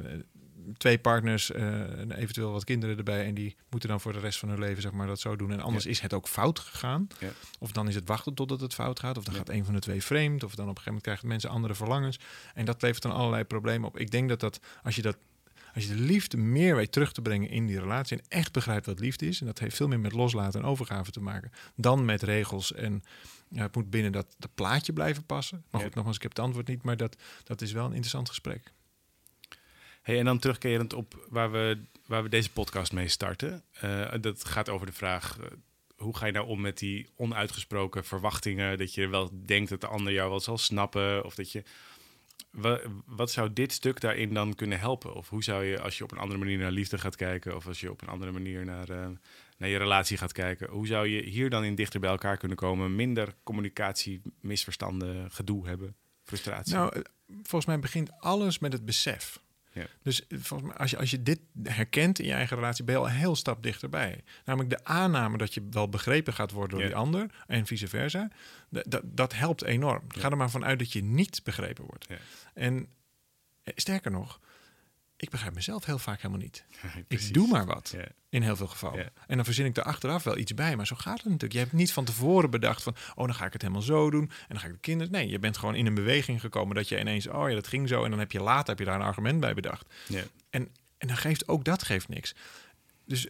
twee 0.76 0.99
partners, 0.99 1.50
en 1.50 2.12
eventueel 2.12 2.52
wat 2.52 2.64
kinderen 2.64 2.97
erbij. 2.97 3.26
En 3.26 3.35
die 3.35 3.57
moeten 3.71 3.88
dan 3.88 4.00
voor 4.00 4.12
de 4.12 4.19
rest 4.19 4.38
van 4.38 4.49
hun 4.49 4.59
leven 4.59 4.83
zeg 4.83 4.93
maar, 4.93 5.07
dat 5.07 5.21
zo 5.21 5.37
doen. 5.37 5.52
En 5.52 5.61
anders 5.61 5.85
Ja. 5.85 5.90
is 5.90 6.00
het 6.00 6.12
ook 6.12 6.28
fout 6.28 6.59
gegaan. 6.59 7.07
Ja. 7.21 7.31
Of 7.59 7.73
dan 7.73 7.88
is 7.88 7.95
het 7.95 8.09
wachten 8.09 8.35
totdat 8.35 8.61
het 8.61 8.75
fout 8.75 9.00
gaat. 9.00 9.16
Of 9.19 9.25
dan 9.25 9.33
Ja. 9.33 9.38
gaat 9.38 9.49
een 9.49 9.64
van 9.64 9.75
de 9.75 9.81
twee 9.81 10.02
vreemd. 10.02 10.45
Of 10.45 10.54
dan 10.54 10.69
op 10.69 10.76
een 10.76 10.83
gegeven 10.83 10.85
moment 10.85 11.02
krijgen 11.02 11.28
mensen 11.28 11.50
andere 11.50 11.75
verlangens. 11.75 12.19
En 12.54 12.64
dat 12.64 12.83
levert 12.83 13.02
dan 13.02 13.12
allerlei 13.12 13.45
problemen 13.45 13.88
op. 13.88 13.99
Ik 13.99 14.11
denk 14.11 14.28
dat, 14.28 14.40
dat 14.40 14.61
als 14.83 14.97
je 14.97 15.02
dat 15.02 15.16
als 15.75 15.85
je 15.85 15.95
de 15.95 16.00
liefde 16.00 16.37
meer 16.37 16.76
weet 16.76 16.93
terug 16.93 17.12
te 17.12 17.23
brengen 17.23 17.49
in 17.49 17.66
die 17.66 17.78
relatie 17.81 18.16
en 18.19 18.25
echt 18.28 18.52
begrijpt 18.52 18.87
wat 18.87 18.99
liefde 19.00 19.26
is, 19.26 19.40
en 19.40 19.47
dat 19.47 19.59
heeft 19.59 19.76
veel 19.76 19.88
meer 19.88 20.00
met 20.00 20.12
loslaten 20.12 20.61
en 20.61 20.66
overgave 20.66 21.11
te 21.11 21.21
maken 21.21 21.50
dan 21.76 22.04
met 22.04 22.23
regels 22.23 22.73
en 22.73 23.02
ja, 23.49 23.62
het 23.62 23.75
moet 23.75 23.90
binnen 23.90 24.12
dat, 24.12 24.35
dat 24.38 24.54
plaatje 24.54 24.93
blijven 24.93 25.25
passen. 25.26 25.64
Maar 25.71 25.81
Ja. 25.81 25.87
goed, 25.87 25.95
nogmaals, 25.95 26.16
ik 26.16 26.23
heb 26.23 26.31
het 26.37 26.45
antwoord 26.45 26.66
niet, 26.69 26.83
maar 26.83 26.97
dat, 26.97 27.16
dat 27.45 27.61
is 27.61 27.73
wel 27.73 27.85
een 27.85 27.90
interessant 27.90 28.28
gesprek. 28.28 28.73
Hey, 30.02 30.19
en 30.19 30.25
dan 30.25 30.38
terugkerend 30.38 30.93
op 30.93 31.26
waar 31.28 31.50
we, 31.52 31.78
waar 32.07 32.23
we 32.23 32.28
deze 32.28 32.50
podcast 32.50 32.93
mee 32.93 33.09
starten. 33.09 33.62
Eh, 33.73 34.12
dat 34.21 34.45
gaat 34.45 34.69
over 34.69 34.87
de 34.87 34.93
vraag: 34.93 35.38
eh, 35.38 35.47
hoe 35.97 36.16
ga 36.16 36.26
je 36.26 36.33
nou 36.33 36.47
om 36.47 36.61
met 36.61 36.78
die 36.78 37.09
onuitgesproken 37.16 38.04
verwachtingen? 38.04 38.78
Dat 38.78 38.95
je 38.95 39.07
wel 39.09 39.31
denkt 39.47 39.71
dat 39.71 39.81
de 39.81 39.87
ander 39.87 40.12
jou 40.12 40.31
wel 40.31 40.40
zal 40.40 40.59
snappen. 40.59 41.25
Of 41.25 41.35
dat 41.35 41.52
je. 41.52 41.62
Wa- 42.55 42.81
Wat 43.07 43.31
zou 43.31 43.53
dit 43.53 43.73
stuk 43.73 44.01
daarin 44.01 44.35
dan 44.35 44.55
kunnen 44.55 44.79
helpen? 44.79 45.15
Of 45.15 45.29
hoe 45.29 45.43
zou 45.45 45.65
je, 45.65 45.81
als 45.81 45.99
je 45.99 46.05
op 46.05 46.13
een 46.13 46.19
andere 46.19 46.39
manier 46.39 46.59
naar 46.59 46.71
liefde 46.71 46.99
gaat 46.99 47.17
kijken, 47.17 47.57
of 47.57 47.67
als 47.67 47.81
je 47.81 47.91
op 47.91 48.03
een 48.03 48.09
andere 48.09 48.33
manier 48.33 48.65
naar, 48.65 48.89
eh, 48.89 49.07
naar 49.59 49.69
je 49.69 49.77
relatie 49.79 50.17
gaat 50.17 50.33
kijken, 50.33 50.71
hoe 50.71 50.87
zou 50.87 51.07
je 51.09 51.23
hier 51.23 51.51
dan 51.51 51.65
in 51.65 51.75
dichter 51.75 52.01
bij 52.01 52.11
elkaar 52.11 52.37
kunnen 52.37 52.57
komen? 52.57 52.97
Minder 52.97 53.35
communicatie, 53.43 54.23
misverstanden, 54.41 55.31
gedoe 55.31 55.67
hebben, 55.67 55.97
frustratie. 56.23 56.75
Nou, 56.75 56.93
eh, 56.95 57.03
volgens 57.27 57.67
mij 57.67 57.79
begint 57.79 58.11
alles 58.21 58.59
met 58.59 58.73
het 58.73 58.85
besef. 58.85 59.43
Ja. 59.75 59.87
Dus 60.02 60.26
eh, 60.26 60.38
volgens 60.40 60.71
mij, 60.71 60.78
als 60.78 60.90
je, 60.90 60.99
als 60.99 61.11
je 61.11 61.23
dit 61.23 61.40
herkent 61.62 62.19
in 62.19 62.26
je 62.26 62.33
eigen 62.33 62.57
relatie, 62.57 62.85
ben 62.85 62.95
je 62.95 63.00
al 63.00 63.07
een 63.07 63.14
heel 63.14 63.37
stap 63.37 63.62
dichterbij. 63.62 64.21
Namelijk 64.45 64.71
de 64.71 64.85
aanname 64.85 65.38
dat 65.38 65.54
je 65.54 65.66
wel 65.71 65.88
begrepen 65.88 66.33
gaat 66.33 66.51
worden 66.51 66.70
door 66.70 66.81
Ja. 66.81 66.87
die 66.87 66.96
ander 66.96 67.31
en 67.46 67.66
vice 67.66 67.88
versa. 67.88 68.31
Dat, 68.70 69.01
dat, 69.05 69.35
helpt 69.35 69.62
enorm. 69.64 70.03
Ga 70.09 70.31
er 70.31 70.37
maar 70.37 70.51
vanuit 70.51 70.79
dat 70.79 70.92
je 70.92 71.03
niet 71.05 71.40
begrepen 71.44 71.85
wordt. 71.85 72.07
Ja. 72.09 72.16
En 72.55 72.88
eh, 73.62 73.72
sterker 73.77 74.11
nog, 74.11 74.40
ik 75.16 75.31
begrijp 75.31 75.55
mezelf 75.55 75.85
heel 75.85 75.98
vaak 75.98 76.20
helemaal 76.20 76.42
niet. 76.42 76.64
Ik 77.09 77.35
doe 77.35 77.48
maar 77.48 77.66
wat. 77.66 77.96
In 78.29 78.42
heel 78.42 78.57
veel 78.57 78.66
gevallen. 78.66 79.12
En 79.27 79.37
dan 79.37 79.44
verzin 79.44 79.66
ik 79.66 79.77
er 79.77 79.83
achteraf 79.83 80.22
wel 80.22 80.38
iets 80.38 80.55
bij. 80.55 80.77
Maar 80.77 80.87
zo 80.87 80.96
gaat 80.96 81.16
het 81.16 81.24
natuurlijk. 81.24 81.53
Je 81.53 81.59
hebt 81.59 81.72
niet 81.72 81.92
van 81.92 82.05
tevoren 82.05 82.50
bedacht 82.50 82.83
van... 82.83 82.96
oh, 83.14 83.24
dan 83.27 83.35
ga 83.35 83.46
ik 83.46 83.53
het 83.53 83.62
helemaal 83.62 83.83
zo 83.83 84.11
doen. 84.11 84.22
En 84.22 84.46
dan 84.48 84.59
ga 84.59 84.66
ik 84.66 84.72
de 84.72 84.79
kinderen... 84.79 85.12
Nee, 85.12 85.29
je 85.29 85.38
bent 85.38 85.57
gewoon 85.57 85.74
in 85.74 85.87
een 85.87 85.94
beweging 85.94 86.40
gekomen... 86.40 86.77
dat 86.77 86.88
je 86.88 87.00
ineens... 87.00 87.27
oh 87.27 87.48
ja, 87.48 87.55
dat 87.55 87.66
ging 87.66 87.88
zo. 87.88 88.05
En 88.05 88.11
dan 88.11 88.18
heb 88.18 88.33
je 88.33 88.40
later 88.40 88.68
heb 88.68 88.79
je 88.79 88.85
daar 88.85 88.94
een 88.94 89.07
argument 89.07 89.40
bij 89.40 89.55
bedacht. 89.55 89.94
En, 90.50 90.68
en 90.98 91.09
dan 91.09 91.16
geeft 91.16 91.48
ook 91.48 91.64
dat 91.64 91.83
geeft 91.83 92.09
niks. 92.09 92.35
Dus 93.05 93.29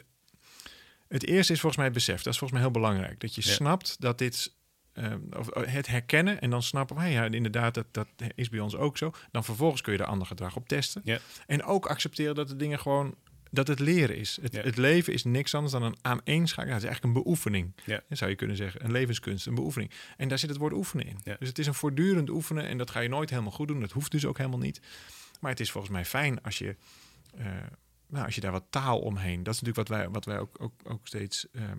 het 1.09 1.27
eerste 1.27 1.53
is 1.53 1.61
volgens 1.61 1.77
mij 1.77 1.85
het 1.85 1.95
besef. 1.95 2.23
Dat 2.23 2.33
is 2.33 2.39
volgens 2.39 2.61
mij 2.61 2.71
heel 2.71 2.81
belangrijk. 2.81 3.21
Dat 3.21 3.35
je 3.35 3.43
snapt 3.43 4.01
dat 4.01 4.19
dit... 4.19 4.53
eh, 4.95 5.13
of 5.39 5.49
het 5.55 5.87
herkennen 5.87 6.41
en 6.41 6.51
dan 6.51 6.63
snappen... 6.63 6.97
hey, 6.97 7.13
ja, 7.13 7.25
inderdaad, 7.25 7.75
dat, 7.75 7.87
dat 7.91 8.09
is 8.35 8.49
bij 8.49 8.61
ons 8.61 8.77
ook 8.77 8.99
zo. 8.99 9.13
Dan 9.31 9.45
vervolgens 9.45 9.81
kun 9.81 9.93
je 9.93 9.99
er 9.99 10.05
ander 10.05 10.27
gedrag 10.27 10.57
op 10.57 10.69
testen. 10.69 11.03
Ja. 11.05 11.19
En 11.47 11.63
ook 11.63 11.87
accepteren 11.87 12.35
dat 12.35 12.49
de 12.49 12.57
dingen 12.57 12.79
gewoon... 12.79 13.15
dat 13.51 13.67
het 13.69 13.79
leren 13.79 14.17
is. 14.17 14.39
Het, 14.43 14.57
het 14.63 14.77
leven 14.77 15.13
is 15.13 15.25
niks 15.25 15.55
anders 15.55 15.73
dan 15.73 15.83
een 15.83 15.97
aaneenschakeling. 16.03 16.75
Het 16.75 16.83
is 16.83 16.89
eigenlijk 16.89 17.17
een 17.17 17.23
beoefening, 17.23 17.73
Ja. 17.85 18.01
zou 18.09 18.31
je 18.31 18.37
kunnen 18.37 18.57
zeggen. 18.57 18.85
Een 18.85 18.93
levenskunst, 18.93 19.47
een 19.47 19.55
beoefening. 19.55 19.91
En 20.17 20.29
daar 20.29 20.39
zit 20.39 20.49
het 20.49 20.59
woord 20.59 20.73
oefenen 20.73 21.07
in. 21.07 21.19
Dus 21.39 21.49
het 21.49 21.59
is 21.59 21.67
een 21.67 21.75
voortdurend 21.75 22.31
oefenen... 22.31 22.67
en 22.67 22.79
dat 22.79 22.91
ga 22.91 23.01
je 23.01 23.09
nooit 23.09 23.31
helemaal 23.31 23.53
goed 23.53 23.69
doen. 23.69 23.81
Dat 23.81 23.93
hoeft 23.93 24.11
dus 24.11 24.25
ook 24.27 24.37
helemaal 24.39 24.59
niet. 24.59 24.81
Maar 25.41 25.51
het 25.51 25.61
is 25.61 25.71
volgens 25.71 25.93
mij 25.93 26.05
fijn 26.05 26.43
als 26.43 26.59
je... 26.59 26.77
eh, 27.37 27.47
nou, 28.09 28.25
als 28.27 28.35
je 28.35 28.41
daar 28.41 28.53
wat 28.53 28.65
taal 28.71 28.99
omheen. 29.01 29.43
Dat 29.43 29.55
is 29.55 29.61
natuurlijk 29.61 29.89
wat 29.89 29.99
wij, 29.99 30.09
wat 30.09 30.25
wij 30.25 30.39
ook, 30.39 30.57
ook, 30.61 30.75
ook 30.85 31.07
steeds 31.07 31.47
ehm, 31.53 31.79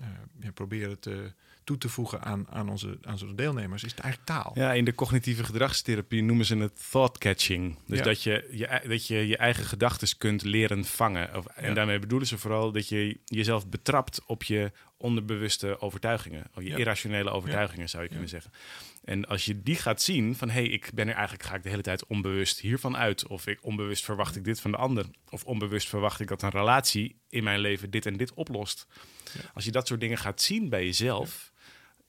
eh, 0.00 0.06
ja, 0.40 0.50
proberen 0.50 1.00
te, 1.00 1.32
toe 1.68 1.78
te 1.78 1.88
voegen 1.88 2.22
aan, 2.22 2.46
aan, 2.50 2.68
onze, 2.68 2.98
aan 3.02 3.12
onze 3.12 3.34
deelnemers. 3.34 3.84
Is 3.84 3.90
het 3.90 4.00
eigenlijk 4.00 4.30
taal. 4.32 4.52
Ja, 4.54 4.72
in 4.72 4.84
de 4.84 4.94
cognitieve 4.94 5.44
gedragstherapie 5.44 6.22
noemen 6.22 6.44
ze 6.46 6.56
het 6.56 6.90
thought 6.90 7.18
catching. 7.18 7.76
Dus 7.86 7.98
Ja. 7.98 8.04
dat, 8.04 8.22
je, 8.22 8.48
je, 8.52 8.80
dat 8.88 9.06
je 9.06 9.26
je 9.28 9.36
eigen 9.36 9.64
gedachten 9.64 10.18
kunt 10.18 10.42
leren 10.42 10.84
vangen. 10.84 11.36
Of, 11.36 11.46
en 11.46 11.68
Ja. 11.68 11.74
daarmee 11.74 11.98
bedoelen 11.98 12.28
ze 12.28 12.38
vooral 12.38 12.72
dat 12.72 12.88
je 12.88 13.18
jezelf 13.24 13.68
betrapt 13.68 14.24
op 14.26 14.42
je 14.42 14.72
onderbewuste 14.96 15.80
overtuigingen. 15.80 16.44
Of 16.54 16.62
je 16.62 16.68
Ja. 16.68 16.76
irrationele 16.76 17.30
overtuigingen 17.30 17.88
zou 17.88 18.02
je 18.02 18.08
kunnen 18.08 18.28
zeggen. 18.28 18.50
En 19.04 19.24
als 19.26 19.44
je 19.44 19.62
die 19.62 19.76
gaat 19.76 20.02
zien 20.02 20.36
van 20.36 20.48
hé, 20.50 20.60
hey, 20.62 20.70
ik 20.70 20.90
ben 20.94 21.08
er 21.08 21.14
eigenlijk, 21.14 21.42
ga 21.48 21.54
ik 21.54 21.62
de 21.62 21.68
hele 21.68 21.82
tijd 21.82 22.06
onbewust 22.06 22.60
hiervan 22.60 22.96
uit. 22.96 23.26
Of 23.26 23.46
ik 23.46 23.58
onbewust 23.64 24.04
verwacht 24.04 24.36
ik 24.36 24.44
dit 24.44 24.60
van 24.60 24.70
de 24.70 24.76
ander. 24.76 25.06
Of 25.30 25.44
onbewust 25.44 25.88
verwacht 25.88 26.20
ik 26.20 26.28
dat 26.28 26.42
een 26.42 26.50
relatie 26.50 27.16
in 27.28 27.44
mijn 27.44 27.58
leven 27.60 27.90
dit 27.90 28.06
en 28.06 28.16
dit 28.16 28.34
oplost. 28.34 28.86
Als 29.54 29.64
je 29.64 29.70
dat 29.70 29.86
soort 29.86 30.00
dingen 30.00 30.18
gaat 30.18 30.40
zien 30.42 30.68
bij 30.68 30.84
jezelf. 30.84 31.52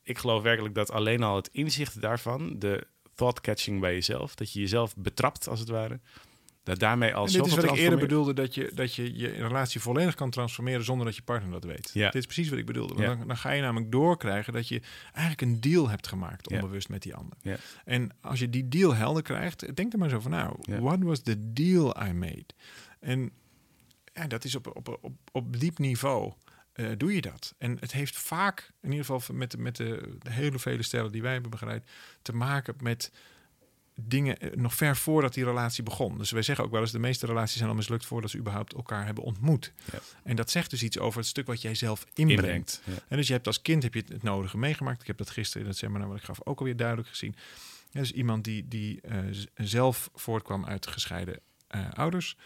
Ik 0.10 0.18
geloof 0.18 0.44
werkelijk 0.44 0.76
dat 0.76 0.92
alleen 0.92 1.24
al 1.24 1.36
het 1.36 1.50
inzicht 1.52 2.02
daarvan, 2.02 2.60
de 2.60 2.88
thought 3.16 3.42
catching 3.42 3.80
bij 3.80 3.94
jezelf, 3.94 4.36
dat 4.36 4.52
je 4.54 4.60
jezelf 4.60 4.96
betrapt 4.96 5.48
als 5.48 5.60
het 5.60 5.70
ware, 5.70 6.00
dat 6.64 6.80
daarmee 6.80 7.16
al 7.16 7.26
En 7.26 7.32
dit 7.32 7.46
is 7.46 7.56
wat 7.56 7.64
ik 7.64 7.72
eerder 7.76 8.00
bedoelde, 8.00 8.34
dat 8.34 8.56
je, 8.56 8.72
dat 8.74 8.96
je 8.96 9.18
je 9.18 9.28
relatie 9.28 9.82
volledig 9.82 10.16
kan 10.16 10.30
transformeren 10.30 10.84
zonder 10.84 11.06
dat 11.06 11.16
je 11.16 11.22
partner 11.22 11.52
dat 11.52 11.64
weet. 11.64 11.90
Ja. 11.94 12.06
Dit 12.06 12.16
is 12.22 12.26
precies 12.26 12.50
wat 12.50 12.60
ik 12.60 12.66
bedoelde. 12.66 12.94
Want 12.94 13.06
Ja. 13.08 13.16
dan, 13.16 13.28
dan 13.28 13.38
ga 13.38 13.52
je 13.52 13.62
namelijk 13.62 13.92
doorkrijgen 13.92 14.54
dat 14.54 14.68
je 14.68 14.82
eigenlijk 15.12 15.42
een 15.42 15.62
deal 15.62 15.90
hebt 15.90 16.08
gemaakt, 16.08 16.50
Ja. 16.50 16.56
onbewust 16.56 16.90
met 16.90 17.02
die 17.02 17.16
ander. 17.16 17.38
Ja. 17.42 17.58
En 17.86 18.10
als 18.22 18.40
je 18.40 18.50
die 18.50 18.68
deal 18.68 18.96
helder 18.96 19.24
krijgt, 19.24 19.76
denk 19.76 19.94
er 19.94 20.00
maar 20.00 20.10
zo 20.10 20.20
van, 20.20 20.32
nou, 20.32 20.56
what 20.80 21.04
was 21.04 21.22
the 21.22 21.54
deal 21.54 22.04
I 22.08 22.12
made? 22.12 22.46
En 23.00 23.32
ja, 24.14 24.28
dat 24.28 24.44
is 24.44 24.56
op, 24.56 24.76
op, 24.76 24.98
op, 25.02 25.14
op 25.32 25.60
diep 25.60 25.78
niveau. 25.78 26.34
Eh, 26.80 26.92
doe 26.98 27.14
je 27.16 27.22
dat? 27.22 27.56
En 27.58 27.78
het 27.80 27.92
heeft 27.92 28.18
vaak, 28.18 28.72
in 28.82 28.92
ieder 28.92 29.06
geval 29.06 29.36
met, 29.36 29.52
de- 29.52 29.58
met 29.58 29.76
de, 29.76 30.18
de 30.20 30.32
hele 30.32 30.60
vele 30.60 30.84
stellen 30.84 31.12
die 31.12 31.22
wij 31.22 31.32
hebben 31.32 31.52
begeleid, 31.52 31.90
te 32.22 32.34
maken 32.36 32.76
met 32.82 33.12
dingen 34.02 34.40
eh, 34.40 34.56
nog 34.56 34.74
ver 34.76 34.96
voordat 34.98 35.34
die 35.34 35.44
relatie 35.44 35.84
begon. 35.84 36.18
Dus 36.18 36.32
wij 36.32 36.42
zeggen 36.42 36.66
ook 36.66 36.72
wel 36.72 36.82
eens, 36.82 36.92
de 36.92 37.00
meeste 37.00 37.26
relaties 37.26 37.58
zijn 37.58 37.70
al 37.70 37.76
mislukt 37.76 38.06
voordat 38.06 38.30
ze 38.30 38.38
überhaupt 38.38 38.74
elkaar 38.74 39.06
hebben 39.06 39.24
ontmoet. 39.24 39.72
Ja. 39.92 40.00
En 40.24 40.36
dat 40.36 40.50
zegt 40.52 40.70
dus 40.70 40.84
iets 40.84 41.00
over 41.00 41.20
het 41.20 41.28
stuk 41.28 41.48
wat 41.48 41.62
jij 41.62 41.76
zelf 41.76 42.06
inbrengt. 42.14 42.40
Inbrengt. 42.42 42.82
Ja. 42.86 42.94
En 43.08 43.18
dus 43.18 43.28
je 43.28 43.34
hebt 43.34 43.48
als 43.48 43.62
kind 43.62 43.84
heb 43.84 43.94
je 43.94 44.04
het 44.08 44.24
nodige 44.24 44.58
meegemaakt. 44.58 45.02
Ik 45.02 45.08
heb 45.08 45.18
dat 45.18 45.30
gisteren 45.30 45.62
in 45.64 45.70
het 45.70 45.78
seminar 45.78 46.08
wat 46.08 46.18
ik 46.18 46.24
gaf 46.24 46.40
ook 46.44 46.60
alweer 46.60 46.76
duidelijk 46.78 47.08
gezien. 47.08 47.36
Ja, 47.92 48.00
dus 48.00 48.12
iemand 48.12 48.44
die, 48.44 48.68
die 48.68 49.02
eh, 49.02 49.18
zelf 49.56 50.10
voortkwam 50.16 50.66
uit 50.66 50.88
gescheiden 50.88 51.40
ouders. 51.94 52.38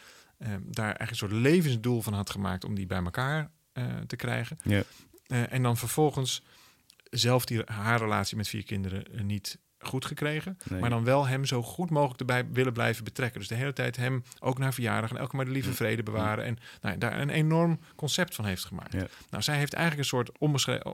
daar 0.61 0.85
eigenlijk 0.85 1.09
een 1.09 1.15
soort 1.15 1.31
levensdoel 1.31 2.01
van 2.01 2.13
had 2.13 2.29
gemaakt 2.29 2.65
om 2.65 2.75
die 2.75 2.85
bij 2.85 3.03
elkaar 3.03 3.51
te 4.07 4.15
krijgen. 4.15 4.57
Ja. 4.63 4.83
Eh, 5.27 5.53
en 5.53 5.63
dan 5.63 5.77
vervolgens 5.77 6.43
zelf 7.09 7.45
die, 7.45 7.61
haar 7.65 7.99
relatie 7.99 8.37
met 8.37 8.47
vier 8.47 8.63
kinderen 8.63 9.13
eh, 9.13 9.21
niet 9.21 9.57
goed 9.79 10.05
gekregen. 10.05 10.57
Nee. 10.69 10.79
Maar 10.79 10.89
dan 10.89 11.03
wel 11.03 11.27
hem 11.27 11.45
zo 11.45 11.63
goed 11.63 11.89
mogelijk 11.89 12.19
erbij 12.19 12.47
willen 12.51 12.73
blijven 12.73 13.03
betrekken. 13.03 13.39
Dus 13.39 13.47
de 13.49 13.55
hele 13.55 13.73
tijd 13.73 13.95
hem 13.95 14.23
ook 14.39 14.57
naar 14.57 14.73
verjaardag 14.73 15.09
en 15.09 15.17
elke 15.17 15.35
maar 15.35 15.45
de 15.45 15.51
lieve 15.51 15.73
vrede 15.73 16.03
bewaren. 16.03 16.45
En 16.45 16.57
nou, 16.81 16.97
daar 16.97 17.19
een 17.19 17.29
enorm 17.29 17.79
concept 17.95 18.35
van 18.35 18.45
heeft 18.45 18.65
gemaakt. 18.65 18.93
Ja. 18.93 19.07
Nou, 19.29 19.43
zij 19.43 19.57
heeft 19.57 19.73
eigenlijk 19.73 20.03
een 20.03 20.17
soort 20.17 20.37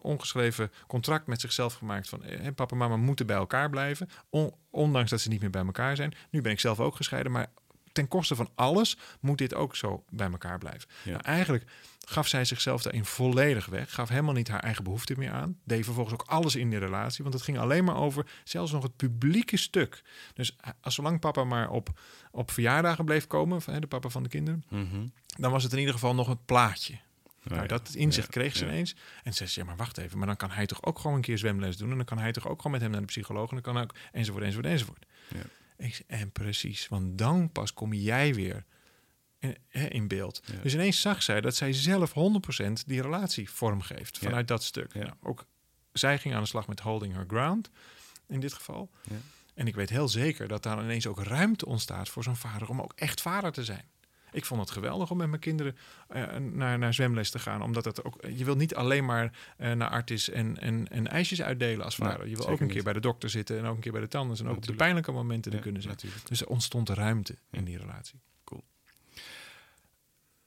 ongeschreven 0.02 0.72
contract 0.88 1.28
met 1.28 1.42
zichzelf 1.42 1.74
gemaakt. 1.74 2.10
Van 2.10 2.24
eh, 2.24 2.48
papa 2.56 2.72
en 2.72 2.78
mama 2.78 2.96
moeten 2.98 3.26
bij 3.26 3.36
elkaar 3.36 3.70
blijven. 3.70 4.10
On- 4.30 4.54
ondanks 4.70 5.10
dat 5.10 5.22
ze 5.22 5.30
niet 5.30 5.42
meer 5.42 5.50
bij 5.50 5.66
elkaar 5.66 5.96
zijn. 5.96 6.14
Nu 6.30 6.42
ben 6.42 6.52
ik 6.52 6.60
zelf 6.60 6.80
ook 6.80 6.96
gescheiden, 6.96 7.32
maar 7.32 7.48
ten 7.92 8.08
koste 8.08 8.36
van 8.36 8.50
alles 8.56 8.98
moet 9.20 9.38
dit 9.38 9.54
ook 9.54 9.76
zo 9.76 10.04
bij 10.10 10.32
elkaar 10.32 10.58
blijven. 10.58 10.90
Ja. 11.04 11.12
Nou, 11.12 11.24
eigenlijk 11.24 11.64
gaf 12.06 12.28
zij 12.28 12.46
zichzelf 12.46 12.82
daarin 12.82 13.06
volledig 13.06 13.66
weg. 13.66 13.94
Gaf 13.94 14.10
helemaal 14.10 14.34
niet 14.34 14.48
haar 14.48 14.60
eigen 14.60 14.84
behoeften 14.84 15.20
meer 15.20 15.32
aan. 15.32 15.58
Deed 15.64 15.84
vervolgens 15.86 16.14
ook 16.22 16.28
alles 16.28 16.56
in 16.56 16.70
die 16.70 16.80
relatie. 16.80 17.24
Want 17.24 17.36
het 17.36 17.44
ging 17.44 17.58
alleen 17.60 17.84
maar 17.84 17.96
over 17.98 18.26
zelfs 18.44 18.72
nog 18.72 18.84
het 18.84 18.96
publieke 18.96 19.58
stuk. 19.58 20.02
Dus 20.34 20.56
eh, 20.60 20.70
als 20.82 20.96
zolang 20.96 21.20
papa 21.20 21.44
maar 21.44 21.70
op, 21.70 22.00
op 22.32 22.52
verjaardagen 22.52 23.06
bleef 23.06 23.28
komen, 23.28 23.62
de 23.82 23.88
papa 23.88 24.10
van 24.10 24.24
de 24.24 24.30
kinderen, 24.30 24.64
Mhm. 24.70 25.06
dan 25.38 25.52
was 25.52 25.64
het 25.64 25.72
in 25.74 25.80
ieder 25.80 25.94
geval 25.94 26.16
nog 26.16 26.28
een 26.28 26.46
plaatje. 26.46 26.98
Nou, 27.44 27.62
ja. 27.62 27.68
dat 27.68 27.94
inzicht 27.96 28.34
Ja, 28.34 28.40
kreeg 28.40 28.56
ze 28.56 28.66
ja. 28.66 28.72
ineens. 28.72 28.96
En 29.24 29.34
ze 29.34 29.48
zei, 29.48 29.60
ja, 29.66 29.72
maar 29.72 29.78
wacht 29.80 29.98
even, 29.98 30.18
maar 30.18 30.28
dan 30.28 30.36
kan 30.36 30.52
hij 30.52 30.66
toch 30.66 30.84
ook 30.84 31.00
gewoon 31.00 31.16
een 31.16 31.22
keer 31.22 31.38
zwemles 31.38 31.78
doen. 31.78 31.90
En 31.92 31.96
dan 31.96 32.06
kan 32.06 32.18
hij 32.20 32.32
toch 32.32 32.48
ook 32.48 32.58
gewoon 32.58 32.72
met 32.72 32.82
hem 32.82 32.92
naar 32.92 33.00
de 33.00 33.06
psycholoog. 33.06 33.50
En 33.50 33.54
dan 33.54 33.62
kan 33.62 33.74
hij 33.76 33.84
ook 33.84 33.96
enzovoort, 34.12 34.44
enzovoort, 34.44 34.66
enzovoort. 34.68 35.06
Ja. 35.28 35.40
Ik 35.80 36.04
en 36.08 36.32
precies, 36.32 36.88
want 36.88 37.18
dan 37.18 37.52
pas 37.52 37.74
kom 37.74 37.94
jij 37.94 38.34
weer 38.34 38.66
in, 39.40 39.58
in 39.90 40.08
beeld. 40.08 40.42
Ja. 40.46 40.62
Dus 40.62 40.74
ineens 40.74 41.02
zag 41.02 41.24
zij 41.24 41.42
dat 41.42 41.56
zij 41.56 41.74
zelf 41.74 42.14
100% 42.14 42.72
die 42.86 43.02
relatie 43.02 43.50
vormgeeft 43.50 44.18
Ja. 44.22 44.28
vanuit 44.28 44.48
dat 44.48 44.64
stuk. 44.64 44.94
Ja. 44.94 45.00
Nou, 45.00 45.14
ook 45.24 45.46
zij 45.92 46.18
ging 46.20 46.34
aan 46.36 46.42
de 46.42 46.48
slag 46.48 46.68
met 46.68 46.80
holding 46.80 47.14
her 47.14 47.26
ground 47.28 47.70
in 48.28 48.40
dit 48.40 48.54
geval. 48.54 48.92
Ja. 49.10 49.16
En 49.54 49.68
ik 49.68 49.76
weet 49.76 49.90
heel 49.90 50.08
zeker 50.08 50.48
dat 50.48 50.64
daar 50.64 50.84
ineens 50.84 51.08
ook 51.08 51.24
ruimte 51.24 51.66
ontstaat 51.66 52.10
voor 52.10 52.24
zo'n 52.24 52.36
vader 52.36 52.70
om 52.70 52.82
ook 52.82 52.94
echt 52.96 53.22
vader 53.22 53.52
te 53.52 53.64
zijn. 53.64 53.86
Ik 54.32 54.46
vond 54.46 54.62
het 54.62 54.72
geweldig 54.72 55.12
om 55.12 55.18
met 55.18 55.28
mijn 55.28 55.42
kinderen 55.42 55.78
eh, 56.08 56.36
naar, 56.36 56.78
naar 56.78 56.94
zwemles 56.94 57.30
te 57.30 57.40
gaan. 57.40 57.62
Omdat 57.62 57.86
het 57.86 58.04
ook, 58.04 58.18
je 58.36 58.46
wilt 58.46 58.58
niet 58.58 58.76
alleen 58.76 59.06
maar 59.06 59.32
eh, 59.58 59.72
naar 59.72 59.90
artis 59.90 60.30
en, 60.30 60.58
en, 60.60 60.88
en 60.88 61.08
ijsjes 61.08 61.42
uitdelen 61.42 61.86
als 61.86 61.96
vader. 61.96 62.28
je 62.28 62.36
wil 62.36 62.48
ook 62.48 62.60
een 62.60 62.66
niet. 62.66 62.74
keer 62.74 62.84
bij 62.84 62.94
de 62.94 63.00
dokter 63.00 63.30
zitten 63.30 63.58
en 63.58 63.66
ook 63.66 63.76
een 63.76 63.82
keer 63.82 63.92
bij 63.92 64.02
de 64.02 64.08
tandarts. 64.08 64.42
En 64.42 64.48
ook 64.48 64.56
op 64.56 64.66
de 64.66 64.74
pijnlijke 64.74 65.12
momenten 65.12 65.54
er 65.54 65.60
kunnen 65.60 65.82
zijn. 65.82 65.94
natuurlijk. 65.94 66.28
Dus 66.28 66.42
er 66.42 66.48
ontstond 66.48 66.90
ruimte 66.90 67.36
in 67.52 67.64
die 67.64 67.78
relatie. 67.78 68.20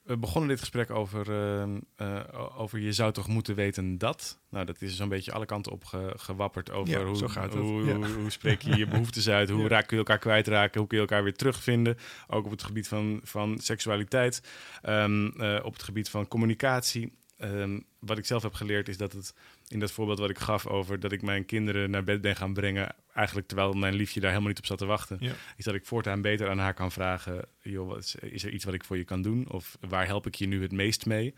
We 0.03 0.17
begonnen 0.17 0.49
dit 0.51 0.59
gesprek 0.61 0.91
over, 0.91 1.31
ehm, 1.33 1.79
eh, 1.97 2.21
over 2.61 2.79
je 2.79 2.93
zou 2.93 3.13
toch 3.13 3.29
moeten 3.29 3.55
weten 3.55 3.99
dat. 3.99 4.39
Nou, 4.51 4.65
dat 4.67 4.83
is 4.83 4.97
zo'n 4.97 5.09
beetje 5.09 5.33
alle 5.33 5.47
kanten 5.47 5.73
op 5.73 5.85
ge- 5.85 6.13
gewapperd 6.17 6.71
over 6.71 6.99
Ja, 6.99 7.05
hoe, 7.05 7.17
zo 7.17 7.29
gaat 7.29 7.53
het. 7.53 7.63
hoe, 7.63 7.85
Ja. 7.87 7.95
hoe, 7.95 8.07
hoe 8.07 8.31
spreek 8.31 8.63
je 8.63 8.77
je 8.77 8.87
behoeftes 8.95 9.29
uit, 9.29 9.51
hoe 9.51 9.63
Ja. 9.63 9.69
raak, 9.69 9.91
je 9.91 9.97
elkaar 9.97 10.19
kwijtraken, 10.19 10.79
hoe 10.79 10.89
kun 10.89 10.99
je 10.99 11.05
elkaar 11.05 11.23
weer 11.23 11.35
terugvinden. 11.37 11.97
Ook 12.29 12.45
op 12.45 12.51
het 12.51 12.63
gebied 12.63 12.89
van, 12.89 13.21
van 13.23 13.59
seksualiteit, 13.59 14.43
Ehm, 14.83 15.27
eh, 15.27 15.65
op 15.65 15.73
het 15.73 15.83
gebied 15.83 16.09
van 16.09 16.29
communicatie. 16.29 17.13
Ehm, 17.37 17.81
wat 18.05 18.19
ik 18.19 18.25
zelf 18.27 18.43
heb 18.43 18.55
geleerd 18.55 18.89
is 18.89 18.97
dat 18.97 19.13
het 19.13 19.35
in 19.69 19.81
dat 19.81 19.91
voorbeeld 19.93 20.19
wat 20.19 20.31
ik 20.31 20.39
gaf 20.39 20.67
over 20.67 21.01
dat 21.01 21.13
ik 21.13 21.23
mijn 21.23 21.45
kinderen 21.45 21.91
naar 21.91 22.05
bed 22.05 22.21
ben 22.21 22.37
gaan 22.37 22.53
brengen, 22.53 22.95
eigenlijk 23.15 23.47
terwijl 23.49 23.73
mijn 23.73 23.95
liefje 23.95 24.21
daar 24.21 24.29
helemaal 24.31 24.51
niet 24.51 24.59
op 24.61 24.67
zat 24.67 24.79
te 24.79 24.87
wachten, 24.87 25.17
Ja. 25.21 25.33
is 25.57 25.65
dat 25.65 25.75
ik 25.75 25.87
voortaan 25.87 26.21
beter 26.23 26.49
aan 26.51 26.59
haar 26.59 26.75
kan 26.75 26.93
vragen: 26.93 27.45
joh, 27.63 27.89
wat 27.89 28.17
is, 28.21 28.45
er 28.45 28.51
iets 28.51 28.65
wat 28.65 28.75
ik 28.75 28.85
voor 28.85 28.97
je 28.97 29.05
kan 29.05 29.23
doen? 29.23 29.51
Of 29.51 29.77
waar 29.89 30.07
help 30.07 30.27
ik 30.27 30.35
je 30.35 30.47
nu 30.47 30.63
het 30.63 30.73
meest 30.73 31.07
mee? 31.07 31.35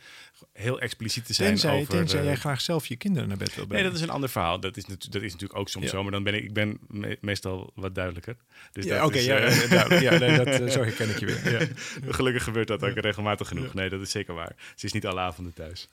Heel 0.53 0.81
expliciet 0.81 1.27
te 1.27 1.33
zijn 1.35 1.48
Tenzij, 1.48 1.74
over. 1.81 1.94
tenzij 1.94 2.18
eh, 2.18 2.24
jij 2.24 2.37
graag 2.37 2.61
zelf 2.61 2.87
je 2.87 2.96
kinderen 2.96 3.29
naar 3.29 3.37
bed 3.37 3.48
wil 3.48 3.57
Nee, 3.59 3.66
brengen. 3.66 3.87
dat 3.87 3.94
is 3.94 4.00
een 4.00 4.11
ander 4.11 4.29
verhaal. 4.29 4.61
Dat 4.61 4.77
is, 4.77 4.85
dat 4.85 5.22
is 5.22 5.33
natuurlijk 5.33 5.59
ook 5.59 5.68
soms 5.68 5.85
Ja. 5.85 5.90
zo, 5.90 6.03
maar 6.03 6.12
dan 6.12 6.22
ben 6.22 6.35
ik, 6.35 6.42
ik 6.44 6.53
ben 6.53 6.79
me- 6.88 7.18
meestal 7.20 7.72
wat 7.74 7.94
duidelijker. 7.94 8.37
Dus 8.72 8.85
ja, 8.85 9.05
oké, 9.05 9.18
ja, 9.18 9.37
eh, 9.37 10.00
ja, 10.00 10.18
nee, 10.18 10.37
dat, 10.37 10.46
eh, 10.46 10.68
zo 10.77 10.83
herken 10.83 11.09
ik 11.11 11.18
je 11.18 11.27
weer. 11.27 11.61
Ja. 11.61 11.66
Gelukkig 12.12 12.44
gebeurt 12.44 12.68
dat 12.68 12.83
ook 12.85 12.96
regelmatig 12.96 13.48
genoeg. 13.48 13.74
Nee, 13.74 13.88
dat 13.88 14.00
is 14.00 14.11
zeker 14.11 14.35
waar. 14.35 14.53
Ze 14.74 14.87
is 14.87 14.92
niet 14.92 15.07
alle 15.07 15.20
avonden 15.20 15.55
thuis. 15.55 15.88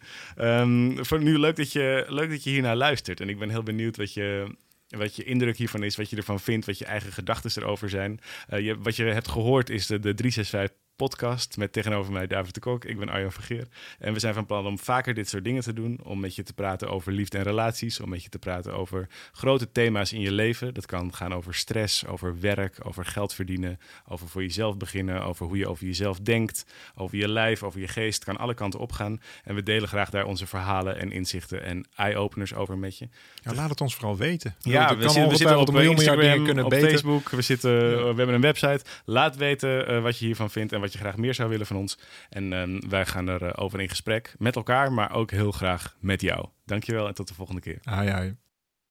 Ehm, 0.62 1.04
voor 1.04 1.22
nu 1.22 1.40
leuk 1.40 1.56
dat, 1.56 1.72
je, 1.72 2.06
leuk 2.08 2.30
dat 2.30 2.44
je 2.44 2.50
hiernaar 2.50 2.76
luistert. 2.76 3.20
En 3.20 3.30
ik 3.30 3.40
ben 3.40 3.50
heel 3.50 3.64
benieuwd 3.64 3.98
wat 3.98 4.14
je, 4.14 4.56
wat 4.88 5.16
je 5.16 5.24
indruk 5.24 5.58
hiervan 5.58 5.84
is, 5.84 5.96
wat 5.96 6.10
je 6.10 6.16
ervan 6.16 6.40
vindt, 6.40 6.66
wat 6.66 6.78
je 6.78 6.86
eigen 6.86 7.12
gedachten 7.12 7.62
erover 7.64 7.90
zijn. 7.90 8.20
Eh, 8.48 8.76
wat 8.80 8.96
je 8.96 9.04
hebt 9.04 9.28
gehoord 9.28 9.70
is 9.70 9.88
de, 9.88 10.00
de 10.00 10.14
365 10.14 10.81
podcast 11.02 11.58
met 11.58 11.74
tegenover 11.74 12.12
mij 12.12 12.28
David 12.28 12.54
de 12.54 12.60
Kok. 12.60 12.86
Ik 12.86 13.00
ben 13.00 13.10
Arjan 13.10 13.32
Vergeer. 13.32 13.68
En 14.00 14.14
we 14.14 14.20
zijn 14.20 14.34
van 14.34 14.46
plan 14.46 14.66
om 14.66 14.80
vaker 14.80 15.14
dit 15.14 15.30
soort 15.30 15.44
dingen 15.44 15.62
te 15.62 15.74
doen. 15.74 16.00
Om 16.04 16.20
met 16.20 16.36
je 16.36 16.44
te 16.44 16.54
praten 16.54 16.90
over 16.90 17.12
liefde 17.12 17.38
en 17.38 17.44
relaties. 17.44 18.00
Om 18.00 18.10
met 18.10 18.24
je 18.24 18.30
te 18.30 18.40
praten 18.40 18.74
over 18.74 19.08
grote 19.32 19.72
thema's 19.72 20.14
in 20.14 20.20
je 20.20 20.32
leven. 20.32 20.74
Dat 20.74 20.86
kan 20.86 21.14
gaan 21.14 21.34
over 21.34 21.54
stress, 21.54 22.06
over 22.06 22.40
werk, 22.40 22.78
over 22.84 23.06
geld 23.06 23.34
verdienen. 23.34 23.80
Over 24.08 24.28
voor 24.28 24.42
jezelf 24.42 24.78
beginnen. 24.78 25.24
Over 25.24 25.46
hoe 25.46 25.58
je 25.58 25.68
over 25.68 25.86
jezelf 25.86 26.20
denkt. 26.20 26.66
Over 26.96 27.18
je 27.18 27.28
lijf, 27.28 27.64
over 27.64 27.80
je 27.80 27.88
geest. 27.88 28.16
Het 28.16 28.24
kan 28.24 28.38
alle 28.38 28.54
kanten 28.54 28.80
opgaan. 28.80 29.22
En 29.44 29.56
we 29.56 29.64
delen 29.64 29.88
graag 29.88 30.10
daar 30.10 30.26
onze 30.26 30.48
verhalen 30.48 31.00
en 31.00 31.12
inzichten 31.12 31.64
en 31.64 31.88
eye-openers 31.96 32.54
over 32.54 32.78
met 32.78 32.98
je. 32.98 33.10
Ja, 33.44 33.54
laat 33.54 33.70
het 33.70 33.82
ons 33.82 33.96
vooral 33.96 34.18
weten. 34.18 34.56
Ja, 34.60 34.96
we, 34.96 35.02
zitten, 35.02 35.04
we 35.04 35.10
zitten 35.10 35.24
ongetwijfeld 35.24 35.68
op 35.68 35.68
een 35.68 35.74
miljoen 35.74 35.96
Instagram, 35.96 36.44
kunnen 36.44 36.64
op 36.64 36.70
beter. 36.70 36.90
Facebook. 36.90 37.30
We, 37.30 37.42
zitten, 37.42 37.72
we 37.98 38.16
hebben 38.16 38.36
een 38.36 38.42
website. 38.42 38.82
Laat 39.06 39.36
weten 39.36 39.88
eh, 39.88 40.02
wat 40.02 40.18
je 40.18 40.26
hiervan 40.26 40.50
vindt 40.50 40.74
en 40.74 40.80
wat 40.80 40.91
je 40.94 41.00
graag 41.00 41.18
meer 41.18 41.34
zou 41.34 41.50
willen 41.50 41.66
van 41.66 41.76
ons. 41.76 41.98
En 42.30 42.54
ehm, 42.54 42.90
wij 42.90 43.06
gaan 43.06 43.30
erover 43.30 43.58
over 43.58 43.82
in 43.82 43.90
gesprek 43.90 44.36
met 44.38 44.56
elkaar, 44.56 44.92
maar 44.92 45.14
ook 45.14 45.32
heel 45.32 45.52
graag 45.52 45.96
met 46.00 46.22
jou. 46.22 46.48
Dankjewel 46.66 47.08
en 47.08 47.14
tot 47.14 47.28
de 47.28 47.34
volgende 47.34 47.62
keer. 47.62 47.80
Ja. 47.82 48.34